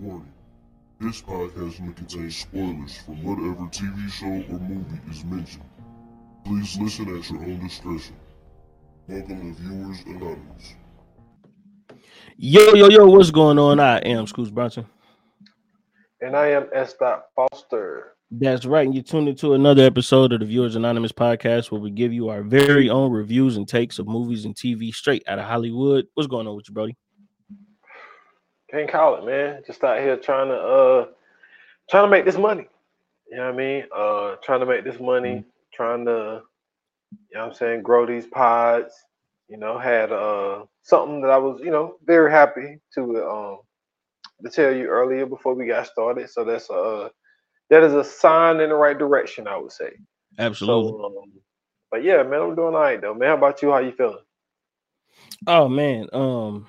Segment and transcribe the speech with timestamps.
[0.00, 0.32] Warning.
[0.98, 5.64] This podcast may contain spoilers from whatever TV show or movie is mentioned.
[6.42, 8.16] Please listen at your own discretion.
[9.08, 10.74] Welcome to Viewers Anonymous.
[12.38, 13.78] Yo, yo, yo, what's going on?
[13.78, 14.86] I am Scoots Bronson.
[16.22, 16.94] And I am S.
[17.36, 18.14] Foster.
[18.30, 18.86] That's right.
[18.86, 22.30] And you're tuned into another episode of the Viewers Anonymous podcast where we give you
[22.30, 26.06] our very own reviews and takes of movies and TV straight out of Hollywood.
[26.14, 26.96] What's going on with you, Brody?
[28.70, 29.62] Can't call it, man.
[29.66, 31.06] Just out here trying to uh
[31.90, 32.68] trying to make this money.
[33.30, 33.84] You know what I mean?
[33.94, 35.48] Uh trying to make this money, mm-hmm.
[35.74, 36.42] trying to
[37.12, 38.92] you know what I'm saying, grow these pods.
[39.48, 43.58] You know, had uh something that I was, you know, very happy to um
[44.44, 46.30] to tell you earlier before we got started.
[46.30, 47.08] So that's uh
[47.70, 49.90] that is a sign in the right direction, I would say.
[50.38, 50.92] Absolutely.
[50.92, 51.32] So, um,
[51.90, 53.14] but yeah, man, I'm doing all right though.
[53.14, 53.72] Man, how about you?
[53.72, 54.18] How you feeling?
[55.48, 56.66] Oh man, um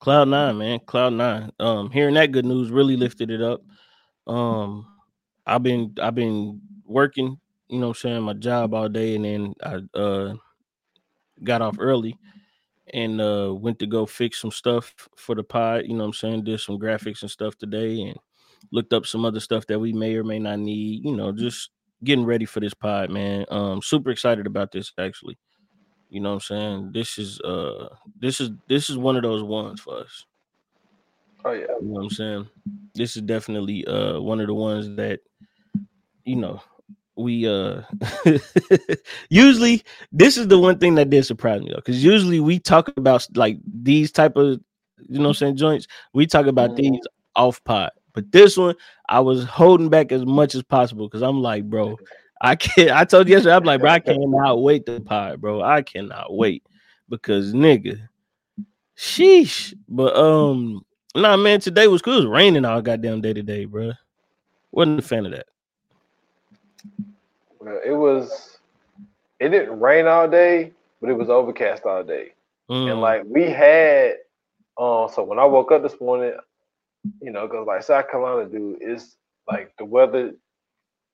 [0.00, 0.80] Cloud nine, man.
[0.86, 1.52] Cloud nine.
[1.60, 3.60] Um, hearing that good news really lifted it up.
[4.26, 4.86] Um,
[5.46, 7.38] I've been I've been working,
[7.68, 10.34] you know, saying my job all day, and then I uh
[11.44, 12.16] got off early
[12.92, 15.84] and uh went to go fix some stuff for the pod.
[15.86, 18.16] You know, I'm saying did some graphics and stuff today, and
[18.72, 21.04] looked up some other stuff that we may or may not need.
[21.04, 21.70] You know, just
[22.04, 23.44] getting ready for this pod, man.
[23.50, 25.36] Um, super excited about this actually.
[26.10, 26.90] You know what I'm saying?
[26.92, 30.26] This is uh this is this is one of those ones for us.
[31.44, 31.66] Oh yeah.
[31.80, 32.48] You know what I'm saying?
[32.94, 35.20] This is definitely uh one of the ones that
[36.24, 36.60] you know
[37.16, 37.82] we uh
[39.30, 42.88] usually this is the one thing that did surprise me though because usually we talk
[42.96, 44.60] about like these type of
[45.08, 46.94] you know I'm saying joints we talk about mm-hmm.
[46.94, 48.74] these off pot but this one
[49.08, 51.96] I was holding back as much as possible because I'm like bro
[52.40, 52.90] I can't.
[52.90, 53.54] I told you yesterday.
[53.54, 55.62] I'm like, bro, I cannot wait the pod, bro.
[55.62, 56.64] I cannot wait
[57.08, 58.08] because nigga,
[58.96, 59.74] sheesh.
[59.88, 62.14] But um, nah, man, today was cool.
[62.14, 63.92] It was raining all goddamn day today, bro.
[64.72, 65.46] Wasn't a fan of that.
[67.58, 68.58] Well, it was.
[69.38, 72.32] It didn't rain all day, but it was overcast all day,
[72.70, 72.90] mm.
[72.90, 74.14] and like we had.
[74.78, 76.32] Um, so when I woke up this morning,
[77.20, 79.16] you know, because like South Carolina, dude, it's
[79.50, 80.32] like the weather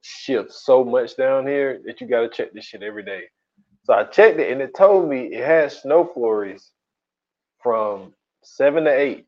[0.06, 3.24] shifts so much down here that you got to check this shit every day.
[3.84, 6.70] So I checked it and it told me it had snow flurries
[7.62, 8.12] from
[8.42, 9.26] seven to eight,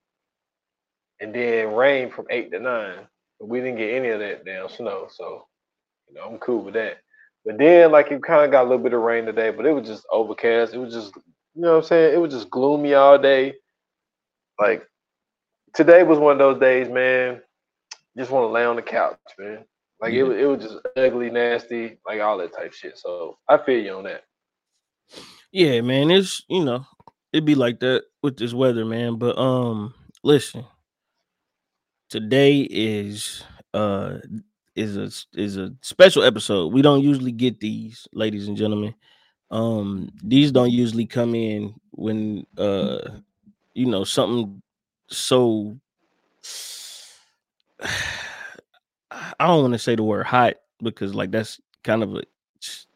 [1.21, 3.01] and then rain from eight to nine.
[3.39, 5.47] But we didn't get any of that damn snow, so
[6.09, 6.99] you know I'm cool with that.
[7.45, 9.73] But then like it kind of got a little bit of rain today, but it
[9.73, 10.75] was just overcast.
[10.75, 12.15] It was just you know what I'm saying.
[12.15, 13.55] It was just gloomy all day.
[14.61, 14.87] Like
[15.75, 17.41] today was one of those days, man.
[18.17, 19.65] Just want to lay on the couch, man.
[20.01, 20.25] Like yeah.
[20.25, 22.97] it, it was just ugly, nasty, like all that type shit.
[22.99, 24.25] So I feel you on that.
[25.51, 26.11] Yeah, man.
[26.11, 26.87] It's you know,
[27.33, 29.17] it'd be like that with this weather, man.
[29.17, 30.65] But um, listen,
[32.09, 33.43] today is
[33.75, 34.19] uh
[34.77, 36.73] is a is a special episode.
[36.73, 38.95] We don't usually get these, ladies and gentlemen.
[39.51, 42.99] Um, these don't usually come in when uh
[43.75, 44.63] you know something
[45.09, 45.77] so
[49.39, 52.23] I don't want to say the word hot because like that's kind of a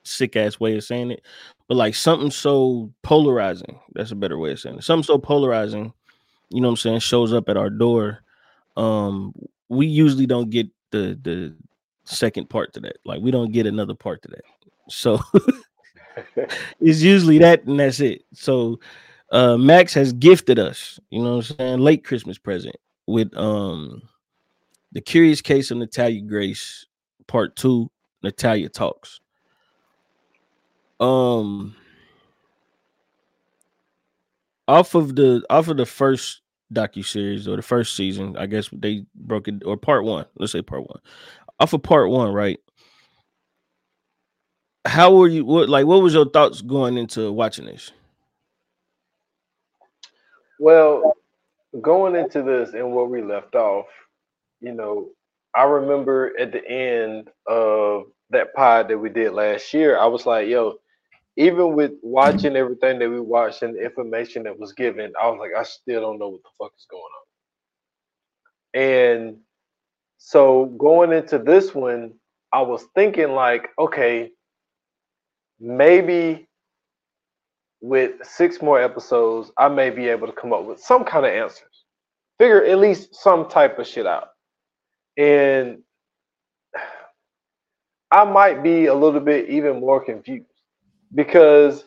[0.05, 1.23] sick ass way of saying it,
[1.69, 3.79] but like something so polarizing.
[3.95, 4.85] That's a better way of saying it.
[4.85, 5.93] Something so polarizing,
[6.51, 8.23] you know what I'm saying, shows up at our door.
[8.77, 9.35] Um,
[9.69, 11.55] we usually don't get the the
[12.05, 12.97] second part to that.
[13.05, 14.45] Like we don't get another part to that.
[14.89, 15.21] So
[16.81, 18.25] it's usually that and that's it.
[18.35, 18.81] So
[19.31, 22.77] uh Max has gifted us, you know what I'm saying, late Christmas present
[23.07, 24.03] with um
[24.93, 26.87] the Curious Case of Natalia Grace,
[27.27, 27.91] Part Two.
[28.23, 29.21] Natalia talks.
[31.01, 31.75] Um,
[34.69, 36.43] off of the off of the first
[36.73, 40.27] docu series or the first season, I guess they broke it or part one.
[40.39, 41.01] Let's say part one.
[41.59, 42.61] Off of part one, right?
[44.85, 45.45] How were you?
[45.45, 45.87] What like?
[45.87, 47.93] What was your thoughts going into watching this?
[50.59, 51.15] Well,
[51.81, 53.87] going into this and where we left off,
[54.63, 55.09] you know,
[55.55, 60.25] I remember at the end of that pod that we did last year, I was
[60.25, 60.77] like, yo,
[61.37, 65.39] even with watching everything that we watched and the information that was given, I was
[65.41, 67.03] like, I still don't know what the fuck is going
[68.75, 68.81] on.
[68.81, 69.37] And
[70.19, 72.15] so going into this one,
[72.53, 74.31] I was thinking like, okay,
[75.59, 76.47] maybe
[77.81, 81.33] with six more episodes, I may be able to come up with some kind of
[81.33, 81.85] answers.
[82.39, 84.32] Figure at least some type of shit out
[85.17, 85.83] and
[88.11, 90.47] I might be a little bit even more confused
[91.15, 91.85] because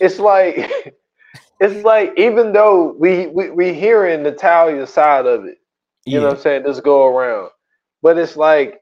[0.00, 0.94] it's like
[1.60, 5.58] it's like even though we we we hearing Natalia's side of it,
[6.06, 6.20] You yeah.
[6.20, 6.64] know what I'm saying?
[6.64, 7.50] Just go around.
[8.02, 8.80] But it's like,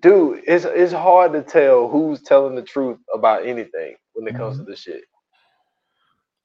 [0.00, 4.56] dude, it's it's hard to tell who's telling the truth about anything when it comes
[4.56, 4.64] mm-hmm.
[4.66, 5.04] to this shit.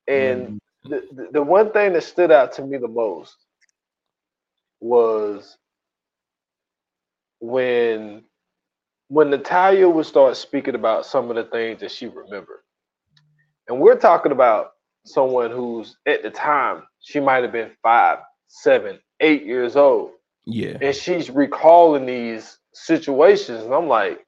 [0.07, 1.15] And mm-hmm.
[1.15, 3.35] the, the one thing that stood out to me the most
[4.81, 5.57] was
[7.43, 8.23] when
[9.09, 12.61] when Natalia would start speaking about some of the things that she remembered.
[13.67, 14.71] And we're talking about
[15.05, 20.11] someone who's at the time, she might have been five, seven, eight years old.
[20.45, 20.77] Yeah.
[20.81, 23.63] And she's recalling these situations.
[23.63, 24.25] And I'm like,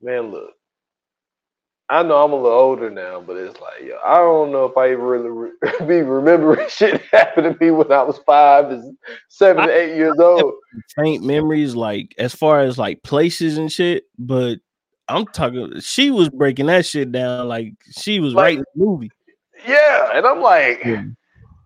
[0.00, 0.50] man, look,
[1.90, 4.76] I know I'm a little older now, but it's like, yo, I don't know if
[4.76, 5.50] I even really re-
[5.80, 8.96] be remembering shit happened to me when I was five and
[9.28, 10.54] seven, I, eight years old.
[10.94, 14.60] Faint memories, like as far as like places and shit, but
[15.08, 15.80] I'm talking.
[15.80, 19.10] She was breaking that shit down like she was like, writing the movie.
[19.66, 21.02] Yeah, and I'm like, yeah.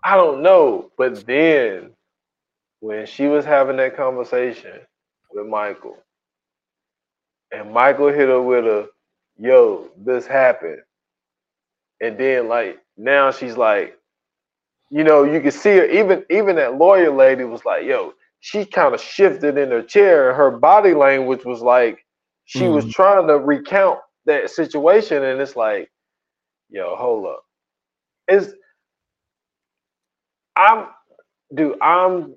[0.03, 1.91] I don't know, but then
[2.81, 4.81] when she was having that conversation
[5.35, 5.99] with Michael,
[7.53, 8.89] and Michael hit her with a
[9.39, 10.81] yo, this happened.
[12.01, 13.99] And then like now she's like,
[14.91, 18.65] you know, you can see her, even even that lawyer lady was like, yo, she
[18.67, 22.05] kind of shifted in her chair and her body language was like
[22.47, 25.25] she mm was trying to recount that situation.
[25.25, 25.91] And it's like,
[26.71, 27.45] yo, hold up.
[28.29, 28.53] It's
[30.57, 30.89] I'm
[31.55, 32.37] dude, I'm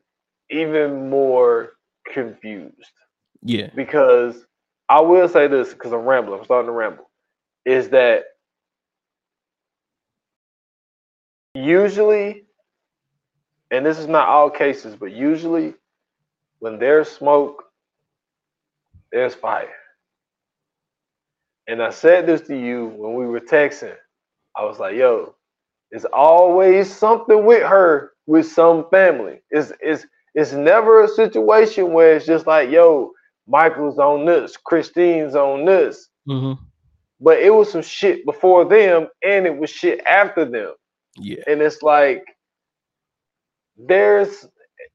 [0.50, 1.74] even more
[2.14, 2.92] confused.
[3.44, 3.70] Yeah.
[3.76, 4.47] Because
[4.90, 6.40] I will say this because I'm rambling.
[6.40, 7.10] I'm starting to ramble.
[7.66, 8.26] Is that
[11.56, 12.46] usually,
[13.72, 15.74] and this is not all cases, but usually
[16.60, 17.64] when there's smoke,
[19.12, 19.74] there's fire.
[21.68, 23.96] And I said this to you when we were texting.
[24.56, 25.36] I was like, yo,
[25.92, 29.42] it's always something with her with some family.
[29.52, 30.06] It's it's
[30.36, 33.12] it's never a situation where it's just like, yo,
[33.48, 36.10] Michael's on this, Christine's on this.
[36.28, 36.62] Mm-hmm.
[37.20, 40.74] But it was some shit before them, and it was shit after them.
[41.18, 41.44] Yeah.
[41.48, 42.24] And it's like
[43.78, 44.48] there's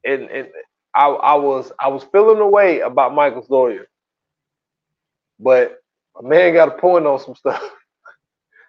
[0.04, 0.48] and and
[0.94, 3.88] I I was I was feeling away about Michael's lawyer,
[5.40, 5.78] but
[6.18, 7.62] a man got a point on some stuff.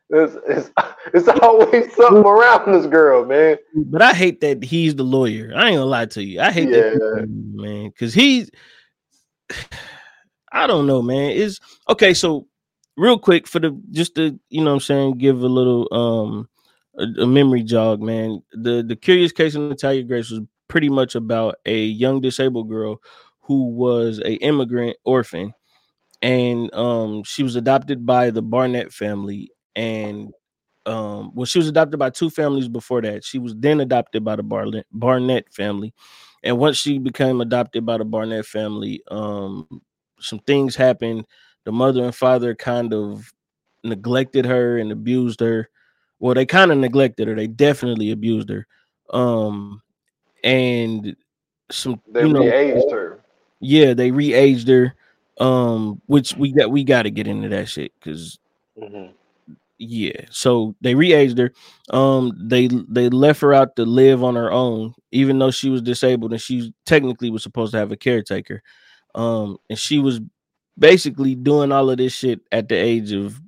[0.10, 0.70] It's, it's,
[1.14, 3.58] it's always something around this girl, man.
[3.74, 5.54] But I hate that he's the lawyer.
[5.56, 6.40] I ain't gonna lie to you.
[6.40, 6.92] I hate yeah.
[6.92, 8.52] that man because he's
[10.52, 11.32] I don't know, man.
[11.32, 11.60] Is
[11.90, 12.14] okay.
[12.14, 12.48] So
[12.96, 16.48] real quick for the just to you know I'm saying give a little um
[16.98, 18.42] a, a, memory jog, man.
[18.52, 23.02] The the curious case of Natalia Grace was pretty much about a young disabled girl
[23.42, 25.54] who was a immigrant orphan
[26.22, 30.32] and um she was adopted by the Barnett family and
[30.86, 33.24] um well she was adopted by two families before that.
[33.24, 35.94] She was then adopted by the Barnett Barnett family
[36.44, 39.82] and once she became adopted by the Barnett family, um,
[40.20, 41.26] some things happened.
[41.64, 43.32] The mother and father kind of
[43.84, 45.70] neglected her and abused her.
[46.20, 47.36] Well, they kind of neglected her.
[47.36, 48.68] They definitely abused her.
[49.10, 49.82] Um,
[50.44, 51.16] and
[51.72, 53.22] some they you know, re-aged her.
[53.60, 54.96] Yeah, they re-aged her.
[55.40, 58.38] Um, which we got we got to get into that shit because
[58.80, 59.12] mm-hmm
[59.80, 61.52] yeah so they re-aged her.
[61.90, 64.94] Um they they left her out to live on her own.
[65.12, 68.62] Even though she was disabled and she technically was supposed to have a caretaker.
[69.16, 70.22] Um and she was
[70.78, 73.40] basically doing all of this shit at the age of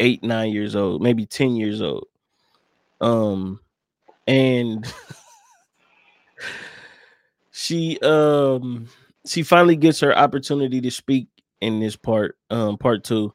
[0.00, 2.06] eight nine years old maybe 10 years old.
[3.00, 3.60] Um
[4.26, 4.86] and
[7.52, 8.88] she um
[9.26, 11.28] she finally gets her opportunity to speak
[11.60, 13.32] in this part um part two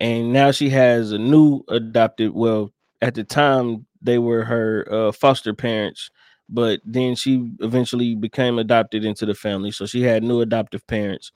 [0.00, 2.32] and now she has a new adopted.
[2.32, 2.72] Well,
[3.02, 6.10] at the time they were her uh, foster parents,
[6.48, 11.32] but then she eventually became adopted into the family, so she had new adoptive parents.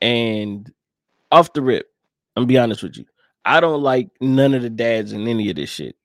[0.00, 0.72] And
[1.30, 1.86] off the rip,
[2.36, 3.04] I'm be honest with you,
[3.44, 5.96] I don't like none of the dads in any of this shit.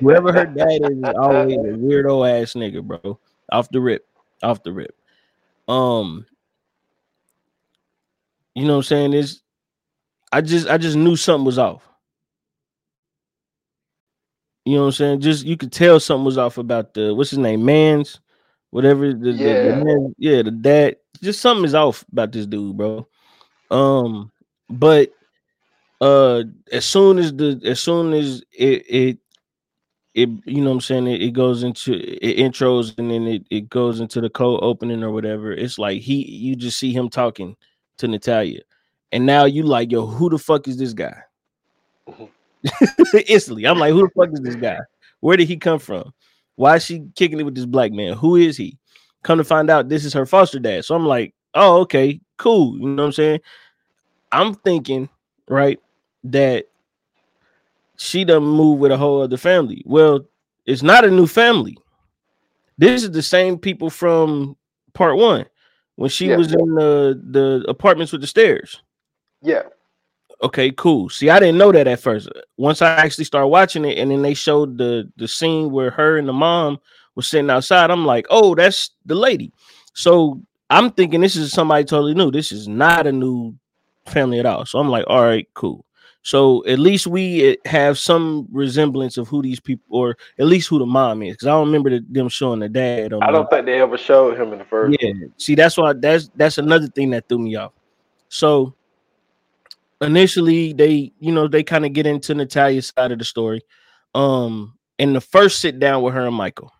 [0.00, 3.18] Whoever her dad is, is always a weirdo ass nigga, bro.
[3.50, 4.06] Off the rip,
[4.42, 4.94] off the rip.
[5.68, 6.26] Um,
[8.54, 9.12] you know what I'm saying?
[9.12, 9.42] Is
[10.36, 11.88] I just I just knew something was off.
[14.66, 15.20] You know what I'm saying?
[15.22, 18.20] Just you could tell something was off about the what's his name, Mans,
[18.68, 19.14] whatever.
[19.14, 20.96] The, yeah, the, the man, yeah, the dad.
[21.22, 23.08] Just something is off about this dude, bro.
[23.70, 24.30] Um,
[24.68, 25.10] but
[26.02, 29.18] uh, as soon as the as soon as it it
[30.14, 33.46] it you know what I'm saying it, it goes into it intros and then it,
[33.48, 35.50] it goes into the code opening or whatever.
[35.50, 37.56] It's like he you just see him talking
[37.96, 38.60] to Natalia
[39.16, 41.16] and now you like, yo, who the fuck is this guy?
[42.06, 43.16] Mm-hmm.
[43.26, 44.76] Instantly, I'm like, who the fuck is this guy?
[45.20, 46.12] Where did he come from?
[46.56, 48.12] Why is she kicking it with this black man?
[48.12, 48.76] Who is he?
[49.22, 50.84] Come to find out, this is her foster dad.
[50.84, 52.78] So I'm like, oh, okay, cool.
[52.78, 53.40] You know what I'm saying?
[54.32, 55.08] I'm thinking,
[55.48, 55.80] right,
[56.24, 56.66] that
[57.96, 59.82] she done moved with a whole other family.
[59.86, 60.26] Well,
[60.66, 61.78] it's not a new family.
[62.76, 64.58] This is the same people from
[64.92, 65.46] part one
[65.94, 66.36] when she yeah.
[66.36, 68.82] was in the the apartments with the stairs.
[69.46, 69.62] Yeah.
[70.42, 71.08] Okay, cool.
[71.08, 72.28] See, I didn't know that at first.
[72.56, 76.18] Once I actually started watching it, and then they showed the the scene where her
[76.18, 76.78] and the mom
[77.14, 79.52] was sitting outside, I'm like, oh, that's the lady.
[79.94, 82.30] So I'm thinking this is somebody totally new.
[82.30, 83.56] This is not a new
[84.06, 84.66] family at all.
[84.66, 85.86] So I'm like, all right, cool.
[86.22, 90.68] So at least we eh, have some resemblance of who these people, or at least
[90.68, 93.14] who the mom is, because I don't remember the, them showing the dad.
[93.22, 94.98] I don't think they ever showed him in the first.
[95.00, 97.72] Yeah, see, that's why that's that's another thing that threw me off.
[98.28, 98.74] So
[100.00, 103.62] initially, they you know they kind of get into Natalia's side of the story.
[104.14, 106.72] Um, in the first sit down with her and Michael.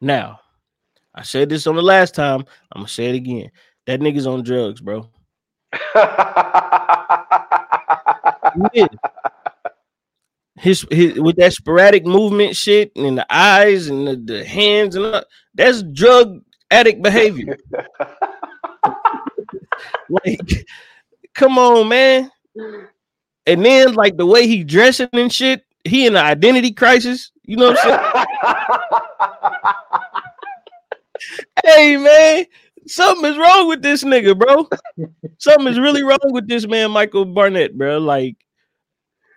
[0.00, 0.40] Now,
[1.14, 2.44] I said this on the last time.
[2.72, 3.50] I'm gonna say it again.
[3.86, 5.08] That nigga's on drugs, bro.
[10.56, 15.06] his, his with that sporadic movement shit and the eyes and the, the hands and
[15.06, 15.22] all,
[15.54, 16.40] that's drug
[16.70, 17.56] addict behavior.
[20.08, 20.66] like,
[21.34, 22.30] come on, man.
[23.46, 27.32] And then like the way he dressing and shit, he in an identity crisis.
[27.44, 28.26] You know what I'm
[29.04, 29.24] saying?
[31.64, 32.46] hey man,
[32.86, 34.68] something is wrong with this nigga, bro.
[35.38, 37.98] something is really wrong with this man, Michael Barnett, bro.
[37.98, 38.36] Like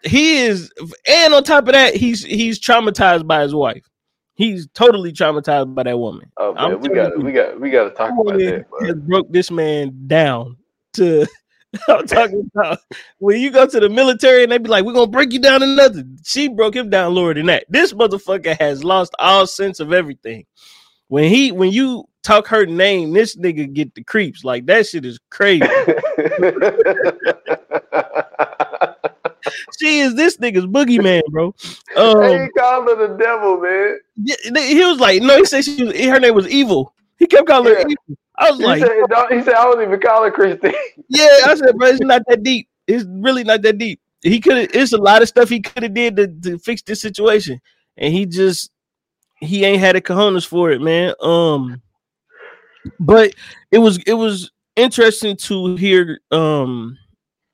[0.03, 0.71] he is,
[1.07, 3.83] and on top of that, he's he's traumatized by his wife.
[4.35, 6.31] He's totally traumatized by that woman.
[6.37, 8.65] Oh man, we got we got we got to talk about that.
[8.81, 10.57] Has broke this man down
[10.93, 11.25] to.
[11.87, 12.79] I'm talking about
[13.19, 15.63] when you go to the military and they be like, "We're gonna break you down
[15.63, 17.65] another." She broke him down lower than that.
[17.69, 20.45] This motherfucker has lost all sense of everything.
[21.07, 24.43] When he when you talk her name, this nigga get the creeps.
[24.43, 25.65] Like that shit is crazy.
[29.79, 31.53] she is this nigga's boogeyman, bro.
[31.95, 33.99] Um, he called her the devil, man.
[34.25, 36.93] He was like, no, he said she was, her name was evil.
[37.17, 37.83] He kept calling yeah.
[37.83, 38.15] her.
[38.37, 38.91] I was he like, said,
[39.31, 40.73] he said, I wasn't even calling Christine.
[41.09, 42.67] yeah, I said, bro, it's not that deep.
[42.87, 43.99] It's really not that deep.
[44.21, 44.69] He could have.
[44.73, 47.61] It's a lot of stuff he could have did to, to fix this situation,
[47.97, 48.71] and he just
[49.39, 51.13] he ain't had the cojones for it, man.
[51.21, 51.81] Um,
[52.99, 53.33] but
[53.71, 56.19] it was it was interesting to hear.
[56.31, 56.97] Um,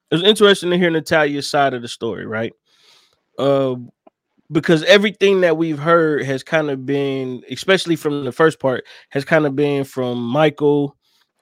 [0.10, 2.54] it was interesting to hear Natalia's side of the story, right?
[3.38, 3.76] Uh,
[4.52, 9.26] because everything that we've heard has kind of been, especially from the first part, has
[9.26, 10.96] kind of been from Michael.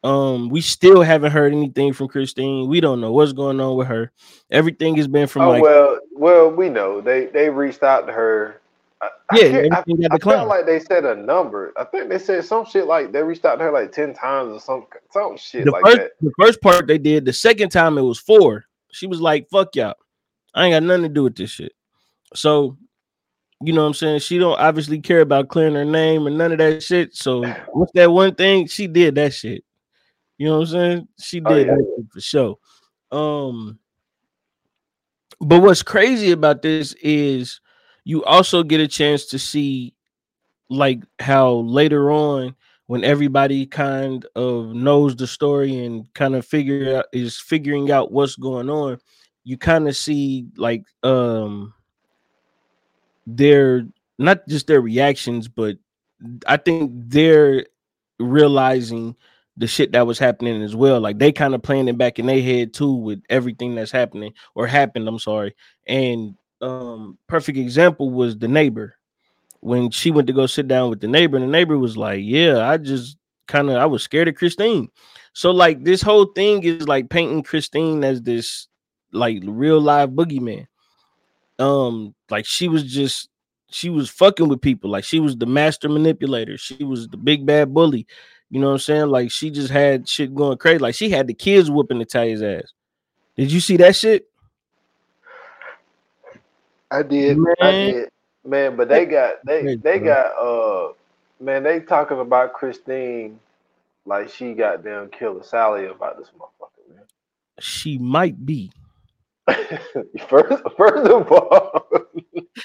[0.04, 2.70] Um, we still haven't heard anything from Christine.
[2.70, 4.12] We don't know what's going on with her.
[4.50, 5.42] Everything has been from.
[5.42, 5.64] Oh Michael.
[5.64, 8.60] well, well, we know they they reached out to her
[9.02, 11.72] I, yeah, I, I, I felt like they said a number.
[11.78, 14.52] I think they said some shit like they reached out to her like ten times
[14.52, 16.12] or some some shit the like first, that.
[16.22, 17.26] The first part they did.
[17.26, 18.66] The second time it was four.
[18.92, 19.96] She was like, "Fuck y'all,
[20.54, 21.72] I ain't got nothing to do with this shit."
[22.34, 22.78] So,
[23.62, 24.20] you know what I'm saying?
[24.20, 27.16] She don't obviously care about clearing her name and none of that shit.
[27.16, 29.16] So, what's that one thing she did?
[29.16, 29.64] That shit.
[30.38, 31.08] You know what I'm saying?
[31.20, 32.04] She oh, did oh, yeah.
[32.12, 32.58] for sure.
[33.12, 33.80] Um,
[35.42, 37.60] but what's crazy about this is
[38.06, 39.94] you also get a chance to see
[40.70, 42.56] like how later on
[42.88, 48.12] when everybody kind of knows the story and kind of figure out is figuring out
[48.12, 49.00] what's going on
[49.44, 51.74] you kind of see like um
[53.36, 53.86] their
[54.18, 55.78] not just their reactions but
[56.48, 57.66] i think they're
[58.20, 59.16] realizing
[59.58, 62.26] the shit that was happening as well like they kind of playing it back in
[62.26, 65.56] their head too with everything that's happening or happened i'm sorry
[65.88, 68.96] and um perfect example was the neighbor
[69.62, 72.22] when she went to go sit down with the neighbor, and the neighbor was like,
[72.24, 73.18] Yeah, I just
[73.48, 74.90] kind of I was scared of Christine.
[75.34, 78.68] So like this whole thing is like painting Christine as this
[79.12, 80.68] like real live boogeyman.
[81.60, 83.30] Um, like she was just
[83.70, 87.46] she was fucking with people, like she was the master manipulator, she was the big
[87.46, 88.08] bad bully.
[88.50, 89.08] You know what I'm saying?
[89.08, 90.80] Like she just had shit going crazy.
[90.80, 92.74] Like she had the kids whooping Natalia's ass.
[93.36, 94.28] Did you see that shit?
[96.90, 97.38] I did.
[97.38, 97.56] Man.
[97.62, 98.10] I did.
[98.46, 100.94] Man, but they got they they got uh
[101.40, 103.40] man, they talking about Christine
[104.06, 107.04] like she got them killer Sally about this motherfucker, man.
[107.60, 108.72] She might be.
[110.28, 111.88] first, first of all,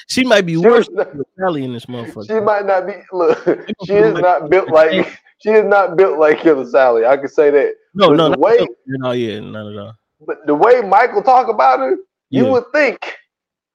[0.08, 2.26] she might be worse than Sally in this motherfucker.
[2.26, 2.94] She might not be.
[3.12, 7.04] Look, she is not built like she is not built like Killer Sally.
[7.04, 7.74] I can say that.
[7.94, 9.94] No, but no, the way, no, yeah, not at all.
[10.26, 11.96] But the way Michael talk about her,
[12.30, 12.50] you yeah.
[12.50, 13.14] would think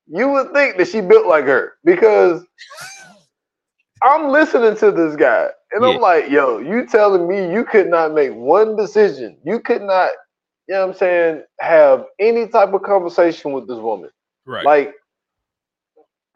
[0.07, 2.43] you would think that she built like her because
[4.01, 5.89] I'm listening to this guy, and yeah.
[5.89, 9.37] I'm like, yo, you telling me you could not make one decision?
[9.43, 10.09] You could not,
[10.69, 14.11] you know what I'm saying, have any type of conversation with this woman.
[14.45, 14.63] Right.
[14.63, 14.93] Like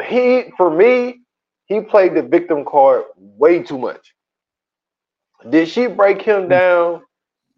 [0.03, 1.19] he for me,
[1.67, 4.15] he played the victim card way too much.
[5.47, 6.49] Did she break him mm.
[6.49, 7.03] down?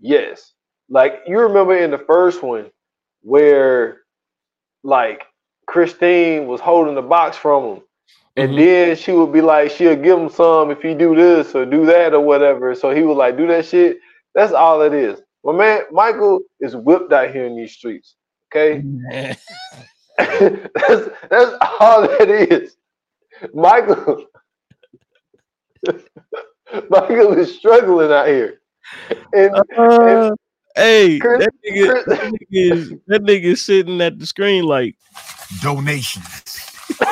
[0.01, 0.51] Yes.
[0.89, 2.69] Like you remember in the first one
[3.21, 4.01] where
[4.83, 5.23] like
[5.67, 7.83] Christine was holding the box from him.
[8.35, 8.59] And mm-hmm.
[8.59, 11.85] then she would be like, she'll give him some if he do this or do
[11.85, 12.75] that or whatever.
[12.75, 13.99] So he would like do that shit.
[14.33, 15.21] That's all it is.
[15.45, 18.15] Well, man, Michael is whipped out here in these streets.
[18.51, 18.83] Okay,
[20.17, 22.77] that's that's all that is.
[23.53, 24.25] Michael,
[26.89, 28.59] Michael is struggling out here.
[29.33, 30.35] And, uh, and
[30.75, 34.63] hey, Chris, that, nigga, Chris, that, nigga is, that nigga is sitting at the screen
[34.63, 34.95] like
[35.61, 36.71] donations.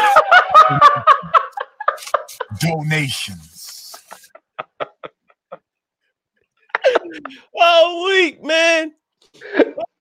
[2.59, 3.52] donations.
[7.55, 8.93] Oh, weak man.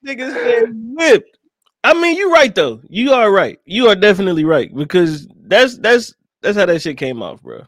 [0.06, 1.38] Niggas said whipped.
[1.84, 2.80] I mean, you're right though.
[2.88, 3.58] You are right.
[3.64, 7.64] You are definitely right because that's that's that's how that shit came off, bro.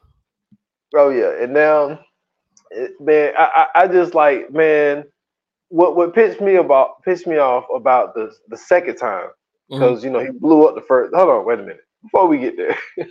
[0.94, 1.98] Oh yeah, and now,
[3.00, 5.04] man, I, I, I just like man,
[5.68, 9.28] what what pissed me about pissed me off about the the second time
[9.68, 10.06] because mm-hmm.
[10.06, 11.14] you know he blew up the first.
[11.14, 12.78] Hold on, wait a minute before we get there.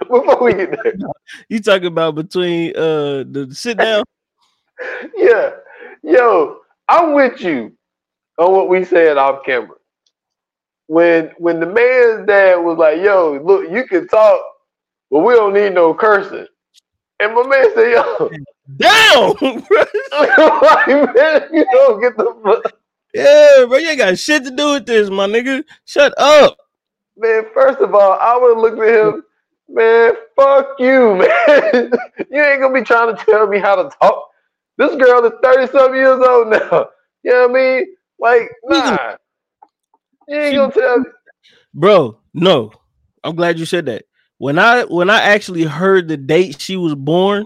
[0.00, 0.94] before we get there,
[1.48, 4.04] you talking about between uh the sit down?
[5.16, 5.50] yeah,
[6.02, 6.58] yo,
[6.88, 7.72] I'm with you
[8.38, 9.76] on what we said off camera.
[10.86, 14.40] When when the man's dad was like, "Yo, look, you can talk,
[15.10, 16.46] but we don't need no cursing,"
[17.20, 18.30] and my man said, "Yo,
[18.76, 19.34] down,
[20.62, 22.72] like, man, you don't get the."
[23.14, 25.64] Yeah, bro, you ain't got shit to do with this, my nigga.
[25.86, 26.56] Shut up.
[27.16, 29.24] Man, first of all, I would look at him,
[29.68, 31.90] man, fuck you, man.
[32.30, 34.28] you ain't gonna be trying to tell me how to talk.
[34.78, 36.88] This girl is 30 some years old now.
[37.24, 37.84] You know what I mean?
[38.20, 39.16] Like, nah.
[40.28, 41.06] You ain't gonna tell me.
[41.74, 42.70] Bro, no.
[43.24, 44.04] I'm glad you said that.
[44.38, 47.44] When I when I actually heard the date she was born,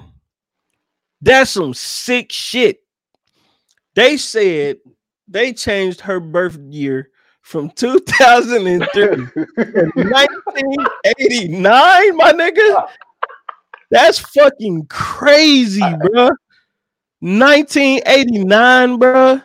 [1.23, 2.81] that's some sick shit.
[3.95, 4.77] They said
[5.27, 7.09] they changed her birth year
[7.41, 9.27] from 2003 to
[9.95, 12.89] 1989, my nigga.
[13.91, 16.31] That's fucking crazy, bro.
[17.23, 19.41] 1989, bro.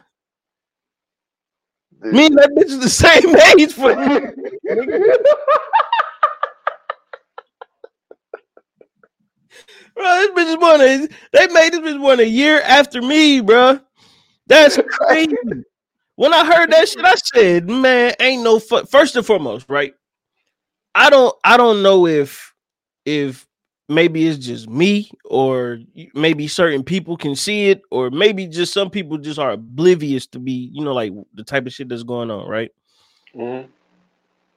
[2.01, 3.93] Me and that bitch is the same age for
[9.95, 10.81] Bro, this bitch is born.
[10.81, 13.79] A, they made this bitch born a year after me, bro.
[14.47, 15.35] That's crazy.
[16.15, 18.85] when I heard that shit, I said, "Man, ain't no fu-.
[18.85, 19.93] first and foremost, right?
[20.95, 22.55] I don't, I don't know if,
[23.05, 23.46] if
[23.89, 25.79] maybe it's just me or
[26.13, 30.39] maybe certain people can see it or maybe just some people just are oblivious to
[30.39, 32.71] be you know like the type of shit that's going on right
[33.35, 33.67] mm-hmm.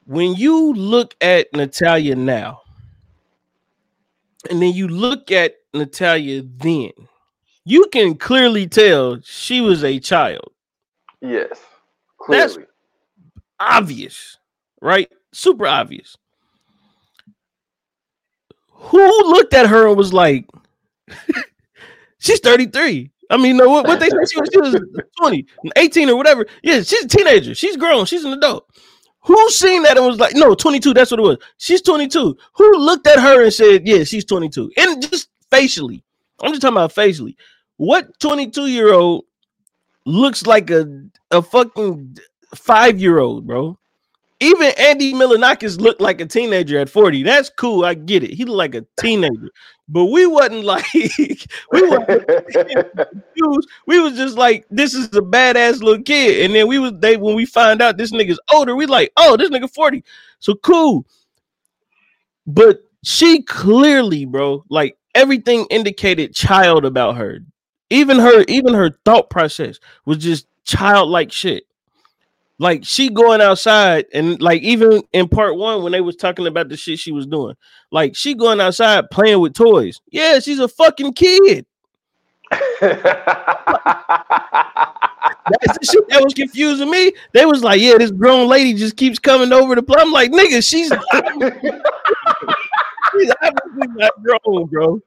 [0.06, 2.60] when you look at natalia now
[4.50, 6.90] and then you look at natalia then
[7.64, 10.50] you can clearly tell she was a child
[11.20, 11.60] yes
[12.18, 12.56] clearly.
[12.56, 12.58] that's
[13.60, 14.38] obvious
[14.80, 16.16] right super obvious
[18.80, 20.46] who looked at her and was like,
[22.18, 23.10] she's 33.
[23.30, 24.80] I mean, no, what, what they said she was, she was
[25.18, 26.46] 20, 18 or whatever.
[26.62, 27.54] Yeah, she's a teenager.
[27.54, 28.04] She's grown.
[28.06, 28.66] She's an adult.
[29.22, 31.38] Who seen that and was like, no, 22, that's what it was.
[31.58, 32.36] She's 22.
[32.54, 34.72] Who looked at her and said, yeah, she's 22?
[34.76, 36.02] And just facially.
[36.42, 37.36] I'm just talking about facially.
[37.76, 39.26] What 22 year old
[40.06, 40.86] looks like a,
[41.30, 42.18] a fucking
[42.54, 43.78] five year old, bro?
[44.40, 47.22] Even Andy Milonakis looked like a teenager at 40.
[47.22, 47.84] That's cool.
[47.84, 48.30] I get it.
[48.30, 49.50] He looked like a teenager.
[49.86, 52.06] But we wasn't like we were
[53.86, 56.44] we was just like this is a badass little kid.
[56.44, 59.36] And then we was they when we find out this nigga's older, we like, oh,
[59.36, 60.02] this nigga 40.
[60.38, 61.04] So cool.
[62.46, 67.40] But she clearly, bro, like everything indicated child about her.
[67.90, 71.64] Even her, even her thought process was just childlike shit.
[72.60, 76.68] Like she going outside and like even in part one when they was talking about
[76.68, 77.54] the shit she was doing,
[77.90, 79.98] like she going outside playing with toys.
[80.12, 81.64] Yeah, she's a fucking kid.
[82.50, 82.92] That's
[85.78, 87.12] the shit that was confusing me.
[87.32, 90.30] They was like, "Yeah, this grown lady just keeps coming over the play." I'm like,
[90.30, 90.88] "Nigga, she's
[93.12, 95.00] she's obviously not grown, bro."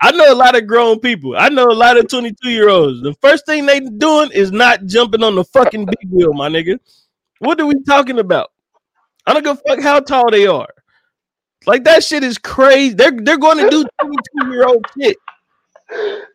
[0.00, 1.34] I know a lot of grown people.
[1.36, 3.02] I know a lot of 22 year olds.
[3.02, 6.78] The first thing they doing is not jumping on the fucking big wheel, my nigga.
[7.40, 8.52] What are we talking about?
[9.26, 10.68] I don't give a fuck how tall they are.
[11.66, 12.94] Like that shit is crazy.
[12.94, 15.16] They're they're going to do 22 year old shit.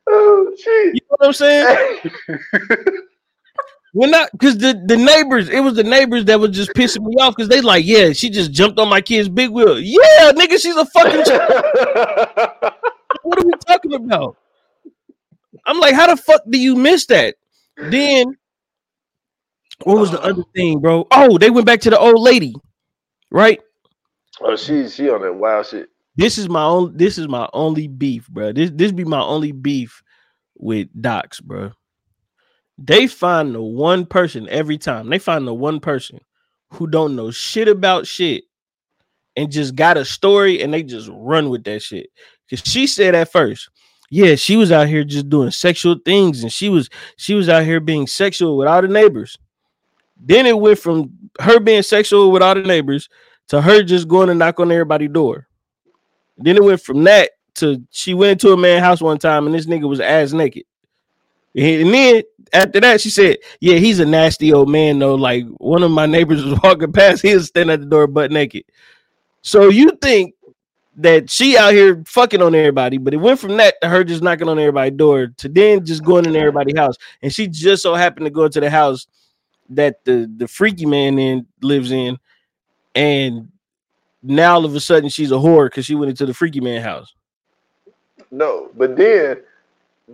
[0.09, 0.95] Oh shit!
[0.95, 1.99] You know what I'm saying?
[3.95, 7.13] We're not because the, the neighbors, it was the neighbors that was just pissing me
[7.21, 9.79] off because they like, yeah, she just jumped on my kid's big wheel.
[9.79, 11.23] Yeah, nigga, she's a fucking
[13.23, 14.37] what are we talking about?
[15.65, 17.35] I'm like, how the fuck do you miss that?
[17.77, 18.37] Then
[19.83, 20.29] what was the uh-huh.
[20.29, 21.07] other thing, bro?
[21.11, 22.53] Oh, they went back to the old lady,
[23.31, 23.59] right?
[24.41, 25.89] Oh, she she on that wild shit.
[26.15, 26.95] This is my own.
[26.95, 28.51] This is my only beef, bro.
[28.51, 30.03] This this be my only beef
[30.57, 31.71] with docs, bro.
[32.77, 35.09] They find the one person every time.
[35.09, 36.19] They find the one person
[36.71, 38.45] who don't know shit about shit
[39.35, 42.09] and just got a story and they just run with that shit.
[42.49, 43.69] Cause she said at first,
[44.09, 47.63] yeah, she was out here just doing sexual things and she was she was out
[47.63, 49.37] here being sexual with all the neighbors.
[50.17, 53.09] Then it went from her being sexual with all the neighbors
[53.47, 55.47] to her just going to knock on everybody's door.
[56.37, 59.55] Then it went from that to she went into a man's house one time and
[59.55, 60.63] this nigga was ass naked.
[61.55, 65.15] And then after that, she said, "Yeah, he's a nasty old man though.
[65.15, 68.31] Like one of my neighbors was walking past, he was standing at the door butt
[68.31, 68.63] naked."
[69.41, 70.35] So you think
[70.97, 74.21] that she out here fucking on everybody, but it went from that to her just
[74.21, 77.95] knocking on everybody's door to then just going in everybody's house, and she just so
[77.95, 79.07] happened to go to the house
[79.69, 82.17] that the the freaky man in lives in,
[82.95, 83.51] and
[84.21, 86.81] now all of a sudden she's a whore because she went into the freaky man
[86.81, 87.13] house.
[88.31, 89.41] No, but then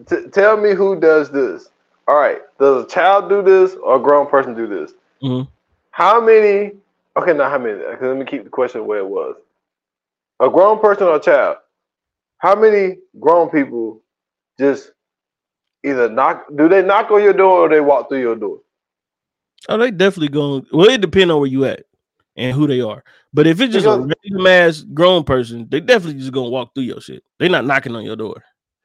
[0.07, 1.69] t- tell me who does this.
[2.07, 4.93] All right, does a child do this or a grown person do this?
[5.21, 5.49] Mm-hmm.
[5.91, 6.71] How many?
[7.17, 7.79] Okay, not how many.
[8.01, 9.35] Let me keep the question where it was.
[10.39, 11.58] A grown person or a child?
[12.38, 14.02] How many grown people
[14.58, 14.91] just
[15.86, 16.45] either knock?
[16.56, 18.60] Do they knock on your door or they walk through your door?
[19.67, 20.65] Oh, they definitely going.
[20.71, 21.84] Well, it depends on where you at
[22.38, 23.04] and who they are.
[23.34, 26.73] But if it's just because, a random ass grown person, they definitely just gonna walk
[26.73, 27.23] through your shit.
[27.38, 28.43] They're not knocking on your door.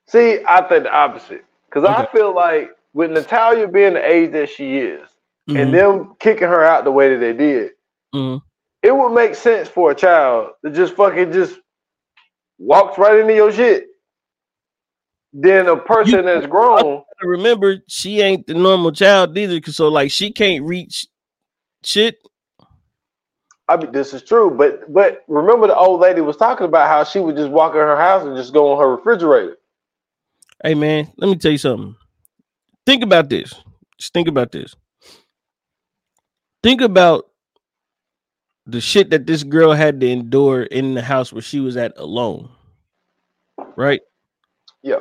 [0.08, 1.44] See, I think the opposite.
[1.68, 1.94] Because okay.
[1.94, 5.08] I feel like with Natalia being the age that she is,
[5.48, 5.56] mm-hmm.
[5.56, 7.72] and them kicking her out the way that they did,
[8.14, 8.44] mm-hmm.
[8.84, 11.58] It would make sense for a child to just fucking just
[12.58, 13.86] walks right into your shit.
[15.32, 17.02] Then a person you, that's grown.
[17.22, 21.06] Remember, she ain't the normal child either, so like she can't reach
[21.82, 22.18] shit.
[23.66, 27.04] I mean, this is true, but but remember the old lady was talking about how
[27.04, 29.56] she would just walk in her house and just go on her refrigerator.
[30.62, 31.96] Hey man, let me tell you something.
[32.84, 33.54] Think about this.
[33.98, 34.76] Just think about this.
[36.62, 37.30] Think about
[38.66, 41.92] the shit that this girl had to endure in the house where she was at
[41.96, 42.48] alone.
[43.76, 44.00] Right?
[44.82, 45.00] Yeah.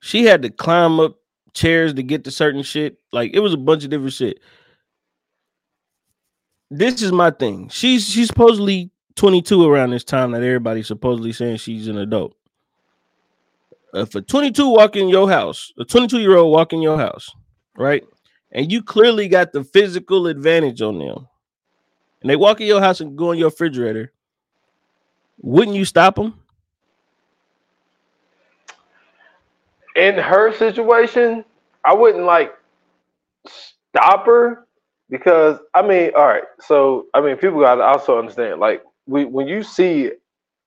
[0.00, 1.16] She had to climb up
[1.52, 2.98] chairs to get to certain shit.
[3.12, 4.40] Like it was a bunch of different shit.
[6.70, 7.68] This is my thing.
[7.68, 12.34] She's she's supposedly 22 around this time that everybody's supposedly saying she's an adult
[13.94, 16.98] uh, if a 22 walk in your house, a 22 year old walk in your
[16.98, 17.30] house,
[17.76, 18.02] right?
[18.52, 21.28] And you clearly got the physical advantage on them,
[22.24, 24.10] and they walk in your house and go in your refrigerator,
[25.42, 26.40] wouldn't you stop them?
[29.96, 31.44] In her situation,
[31.84, 32.54] I wouldn't like
[33.46, 34.66] stop her
[35.10, 36.44] because I mean, all right.
[36.60, 40.12] So I mean, people got to also understand, like, we when you see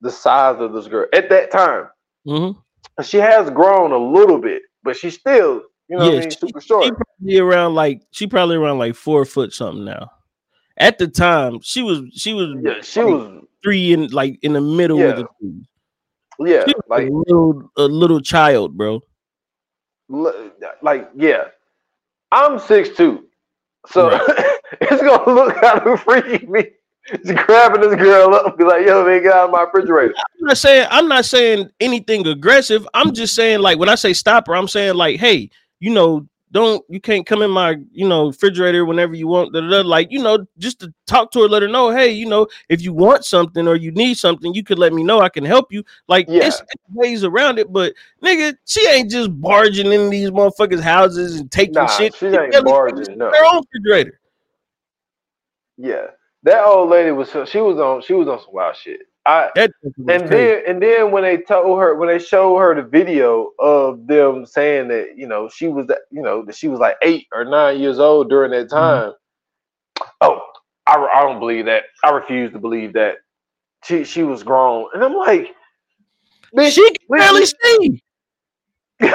[0.01, 1.87] the size of this girl at that time,
[2.25, 2.59] mm-hmm
[3.03, 6.37] she has grown a little bit, but she's still, you know, yeah, I mean, she,
[6.37, 6.85] super short.
[6.85, 10.11] She probably around like she probably around like four foot something now.
[10.79, 14.53] At the time, she was she was yeah she like was three in like in
[14.53, 15.05] the middle yeah.
[15.05, 15.61] of the two.
[16.39, 19.01] Yeah, like a little a little child, bro.
[20.81, 21.45] Like yeah,
[22.31, 23.25] I'm six two,
[23.87, 24.21] so right.
[24.81, 26.65] it's gonna look kind of freaky me
[27.09, 30.13] just grabbing this girl up and be like, yo, man, get out of my refrigerator.
[30.17, 32.87] I'm not saying I'm not saying anything aggressive.
[32.93, 36.27] I'm just saying, like, when I say stop her, I'm saying, like, hey, you know,
[36.51, 39.53] don't you can't come in my you know refrigerator whenever you want
[39.85, 42.81] like you know just to talk to her let her know hey you know if
[42.81, 45.71] you want something or you need something you could let me know i can help
[45.71, 46.45] you like yeah.
[46.45, 51.39] it's, it's ways around it but nigga she ain't just barging in these motherfuckers houses
[51.39, 53.29] and taking nah, shit she ain't barging no.
[53.29, 54.19] her own refrigerator
[55.77, 56.07] yeah
[56.43, 59.01] that old lady was she was on she was on some wild shit.
[59.27, 59.73] I and
[60.29, 64.45] then and then when they told her when they showed her the video of them
[64.45, 67.43] saying that you know she was that you know that she was like eight or
[67.43, 68.75] nine years old during that mm-hmm.
[68.75, 69.11] time.
[69.11, 70.07] Mm-hmm.
[70.21, 70.41] Oh,
[70.87, 71.83] I, I don't believe that.
[72.05, 73.15] I refuse to believe that
[73.83, 75.53] she she was grown, and I'm like,
[76.53, 78.01] man, she can barely see.
[79.01, 79.11] man.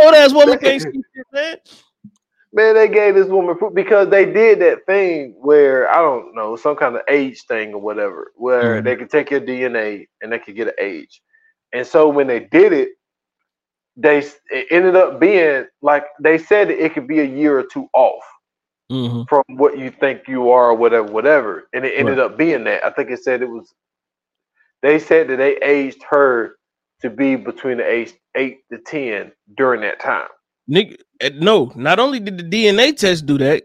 [0.00, 1.56] Old ass woman can't see shit, man.
[2.54, 6.54] Man, they gave this woman proof because they did that thing where I don't know
[6.56, 8.84] some kind of age thing or whatever, where mm-hmm.
[8.84, 11.22] they could take your DNA and they could get an age.
[11.72, 12.90] And so when they did it,
[13.96, 14.18] they
[14.50, 18.24] it ended up being like they said it could be a year or two off
[18.90, 19.22] mm-hmm.
[19.28, 21.68] from what you think you are or whatever, whatever.
[21.72, 22.24] And it ended right.
[22.24, 22.84] up being that.
[22.84, 23.72] I think it said it was.
[24.82, 26.56] They said that they aged her
[27.00, 30.28] to be between the age eight to ten during that time.
[30.66, 31.72] Nick, eh, no.
[31.74, 33.64] Not only did the DNA test do that,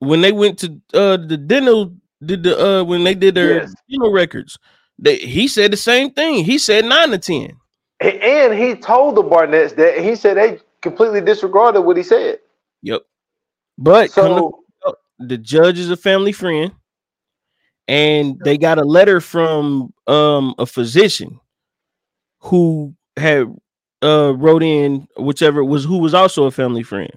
[0.00, 3.74] when they went to uh the dental did the uh when they did their yes.
[3.88, 4.58] dental records,
[4.98, 6.44] they he said the same thing.
[6.44, 7.56] He said nine to ten.
[8.00, 12.38] And he told the Barnetts that he said they completely disregarded what he said.
[12.82, 13.02] Yep.
[13.76, 14.64] But so
[15.18, 16.72] the judge is a family friend,
[17.88, 21.40] and they got a letter from um a physician
[22.40, 23.54] who had
[24.02, 27.10] uh wrote in whichever was who was also a family friend.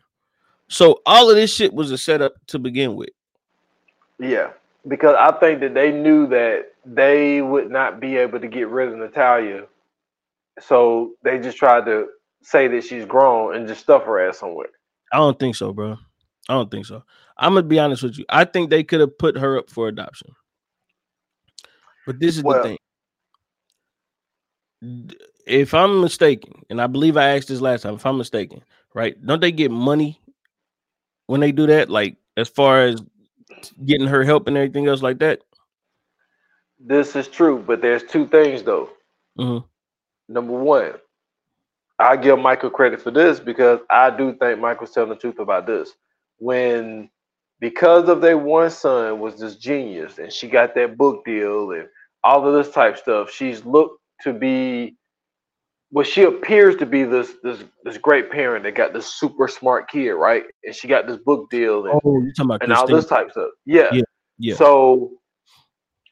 [0.68, 3.10] So all of this shit was a setup to begin with.
[4.20, 4.52] Yeah,
[4.88, 8.90] because I think that they knew that they would not be able to get rid
[8.90, 9.66] of Natalia,
[10.60, 12.08] so they just tried to
[12.42, 14.70] say that she's grown and just stuff her ass somewhere.
[15.12, 15.98] I don't think so, bro.
[16.50, 17.04] I don't think so.
[17.38, 18.26] I'm gonna be honest with you.
[18.30, 20.32] I think they could have put her up for adoption.
[22.06, 22.78] But this is well, the thing
[25.46, 29.16] if I'm mistaken, and I believe I asked this last time, if I'm mistaken, right?
[29.26, 30.20] Don't they get money
[31.28, 31.90] when they do that?
[31.90, 33.02] Like as far as
[33.86, 35.42] getting her help and everything else like that?
[36.80, 38.90] This is true, but there's two things though.
[39.40, 39.66] Mm-hmm.
[40.34, 40.94] Number one,
[42.00, 45.68] I give Michael credit for this because I do think Michael's telling the truth about
[45.68, 45.94] this.
[46.40, 47.10] When
[47.60, 51.88] because of their one son was this genius and she got that book deal and
[52.24, 54.98] all of this type stuff, she's looked to be
[55.94, 59.88] well, she appears to be this this this great parent that got this super smart
[59.88, 60.44] kid, right?
[60.64, 63.28] And she got this book deal and, oh, you're talking about and all this type
[63.28, 63.50] of stuff.
[63.66, 63.94] Yeah.
[63.94, 64.02] yeah.
[64.40, 64.56] Yeah.
[64.56, 65.12] So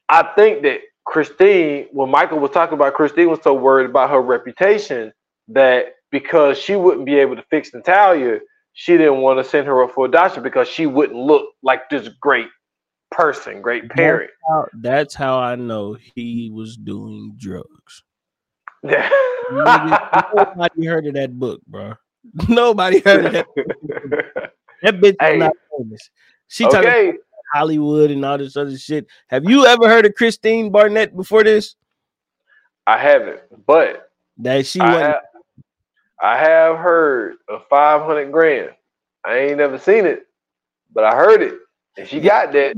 [0.08, 4.22] I think that Christine, when Michael was talking about Christine was so worried about her
[4.22, 5.12] reputation
[5.48, 8.38] that because she wouldn't be able to fix Natalia,
[8.74, 12.08] she didn't want to send her up for adoption because she wouldn't look like this
[12.20, 12.46] great
[13.10, 14.30] person, great parent.
[14.30, 18.04] That's how, that's how I know he was doing drugs.
[18.82, 19.08] Yeah.
[19.52, 21.94] Nobody heard of that book, bro.
[22.48, 23.46] Nobody heard of that.
[24.82, 25.34] that bitch hey.
[25.34, 26.10] is not famous.
[26.48, 26.82] She okay.
[26.82, 27.18] talking
[27.52, 29.06] Hollywood and all this other shit.
[29.28, 31.76] Have you ever heard of Christine Barnett before this?
[32.86, 35.20] I haven't, but that she I have,
[36.20, 38.70] I have heard of five hundred grand.
[39.24, 40.26] I ain't never seen it,
[40.92, 41.58] but I heard it,
[41.96, 42.76] and she got that.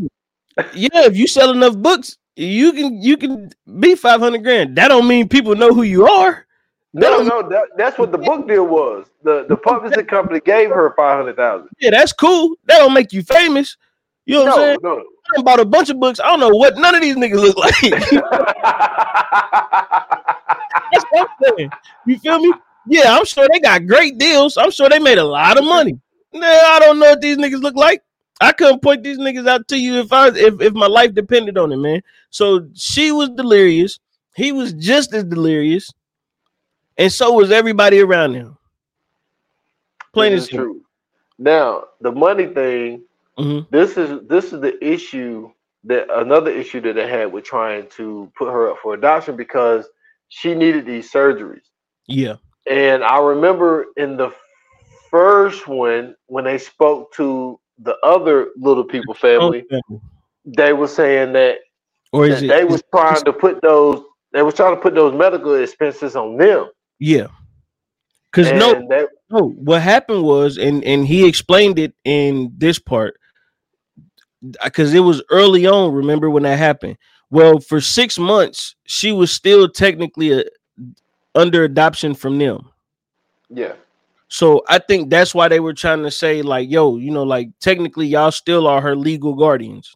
[0.75, 4.77] yeah, if you sell enough books, you can you can be five hundred grand.
[4.77, 6.47] That don't mean people know who you are.
[6.92, 9.07] no, no, that, that's what the book deal was.
[9.23, 11.68] The the publishing company gave her five hundred thousand.
[11.81, 12.57] Yeah, that's cool.
[12.66, 13.77] That don't make you famous.
[14.27, 14.79] You know what no, I'm saying?
[14.83, 15.05] No.
[15.37, 16.20] I bought a bunch of books.
[16.20, 17.75] I don't know what none of these niggas look like.
[20.92, 21.70] that's what I'm saying.
[22.07, 22.53] You feel me?
[22.87, 24.57] Yeah, I'm sure they got great deals.
[24.57, 25.99] I'm sure they made a lot of money.
[26.33, 28.03] Nah, I don't know what these niggas look like.
[28.40, 31.57] I couldn't point these niggas out to you if I if, if my life depended
[31.57, 32.03] on it, man.
[32.31, 34.01] So she was delirious.
[34.35, 35.90] He was just as delirious,
[36.99, 38.57] and so was everybody around him.
[40.12, 40.83] Plain as true.
[41.38, 43.03] Now the money thing.
[43.38, 43.68] Mm-hmm.
[43.70, 45.51] This is this is the issue
[45.85, 49.87] that another issue that they had with trying to put her up for adoption because
[50.29, 51.62] she needed these surgeries.
[52.07, 52.37] Yeah.
[52.68, 54.33] And I remember in the
[55.11, 59.65] first one when they spoke to the other little people family,
[60.45, 61.59] they were saying that,
[62.13, 64.95] or is that it, they was trying to put those they was trying to put
[64.95, 66.69] those medical expenses on them.
[66.99, 67.29] Yeah.
[68.33, 72.81] Cause and no, that, no, what happened was, and and he explained it in this
[72.81, 73.15] part,
[74.61, 75.95] uh, because it was early on.
[75.95, 76.99] Remember when that happened?
[77.31, 80.45] Well, for six months, she was still technically a,
[81.37, 82.71] under adoption from them.
[83.51, 83.75] Yeah.
[84.35, 87.51] So I think that's why they were trying to say, like, yo, you know, like
[87.61, 89.94] technically y'all still are her legal guardians.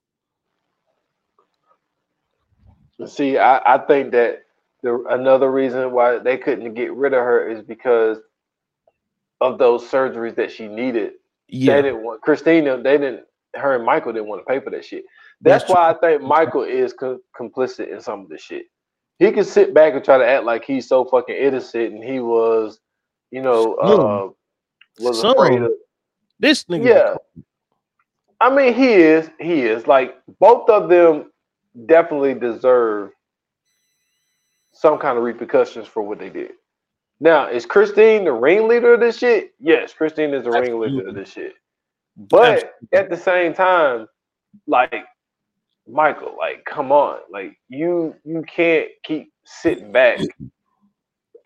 [3.05, 4.44] See, I, I think that
[4.85, 8.18] the another reason why they couldn't get rid of her is because
[9.40, 11.14] of those surgeries that she needed.
[11.48, 11.74] Yeah.
[11.74, 13.24] They didn't want Christina, they didn't
[13.57, 15.03] her and Michael didn't want to pay for that shit.
[15.40, 18.66] That's, That's why I think Michael is co- complicit in some of this shit.
[19.18, 22.20] He can sit back and try to act like he's so fucking innocent and he
[22.20, 22.79] was
[23.31, 25.73] you know, uh, was afraid of
[26.41, 26.85] this nigga.
[26.85, 27.43] Yeah.
[28.41, 29.31] I mean, he is.
[29.41, 29.87] He is.
[29.87, 31.33] Like both of them
[31.87, 33.11] definitely deserve
[34.73, 36.53] some kind of repercussions for what they did.
[37.21, 39.53] Now, is Christine the ringleader of this shit?
[39.59, 40.87] Yes, Christine is the Absolutely.
[40.88, 41.55] ringleader of this shit.
[42.17, 42.88] But Absolutely.
[42.93, 44.07] at the same time,
[44.69, 45.05] like
[45.88, 50.21] Michael, like come on, like you you can't keep sitting back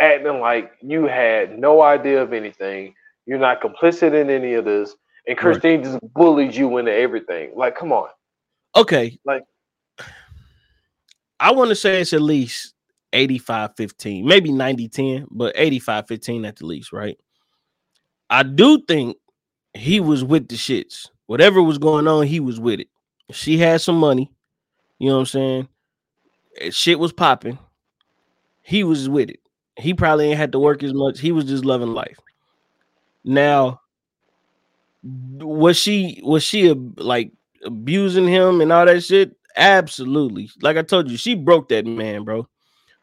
[0.03, 2.95] acting like you had no idea of anything.
[3.25, 4.97] You're not complicit in any of this,
[5.29, 5.85] and Kristine right.
[5.85, 7.53] just bullied you into everything.
[7.57, 8.09] Like, come on.
[8.75, 9.19] Okay.
[9.25, 9.45] Like,
[11.39, 12.75] I want to say it's at least
[13.13, 17.19] 85 15, maybe 90 10, but 85 15 at the least, right?
[18.29, 19.17] I do think
[19.75, 21.09] he was with the shits.
[21.27, 22.89] Whatever was going on, he was with it.
[23.31, 24.31] She had some money,
[24.99, 25.69] you know what I'm saying?
[26.71, 27.59] Shit was popping.
[28.63, 29.41] He was with it.
[29.79, 31.21] He probably ain't had to work as much.
[31.21, 32.19] He was just loving life.
[33.25, 33.81] Now,
[35.03, 37.33] was she was she like
[37.65, 39.37] abusing him and all that shit?
[39.57, 40.51] Absolutely.
[40.61, 42.49] Like I told you, she broke that man, bro.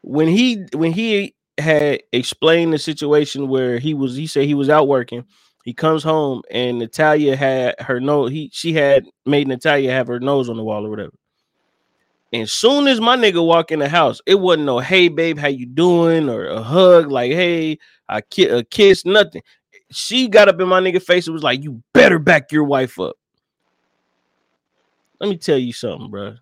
[0.01, 4.69] When he when he had explained the situation where he was, he said he was
[4.69, 5.25] out working.
[5.65, 8.31] He comes home and Natalia had her nose.
[8.31, 11.13] He she had made Natalia have her nose on the wall or whatever.
[12.31, 15.47] And soon as my nigga walk in the house, it wasn't no "Hey babe, how
[15.47, 19.41] you doing?" or a hug like "Hey, I ki- a kiss," nothing.
[19.91, 22.99] She got up in my nigga face and was like, "You better back your wife
[22.99, 23.15] up."
[25.19, 26.35] Let me tell you something, bro.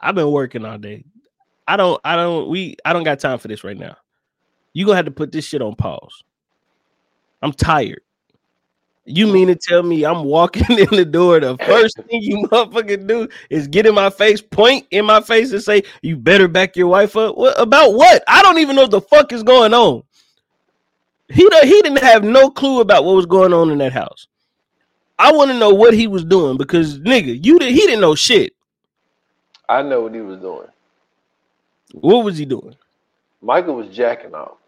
[0.00, 1.04] I've been working all day.
[1.66, 3.96] I don't, I don't, we, I don't got time for this right now.
[4.72, 6.22] You gonna have to put this shit on pause.
[7.42, 8.00] I'm tired.
[9.04, 11.40] You mean to tell me I'm walking in the door?
[11.40, 15.52] The first thing you motherfucking do is get in my face, point in my face,
[15.52, 18.22] and say, "You better back your wife up." What about what?
[18.28, 20.02] I don't even know what the fuck is going on.
[21.28, 24.28] He he didn't have no clue about what was going on in that house.
[25.18, 28.14] I want to know what he was doing because nigga, you did he didn't know
[28.14, 28.52] shit.
[29.68, 30.68] I know what he was doing.
[31.92, 32.76] What was he doing?
[33.40, 34.58] Michael was jacking off.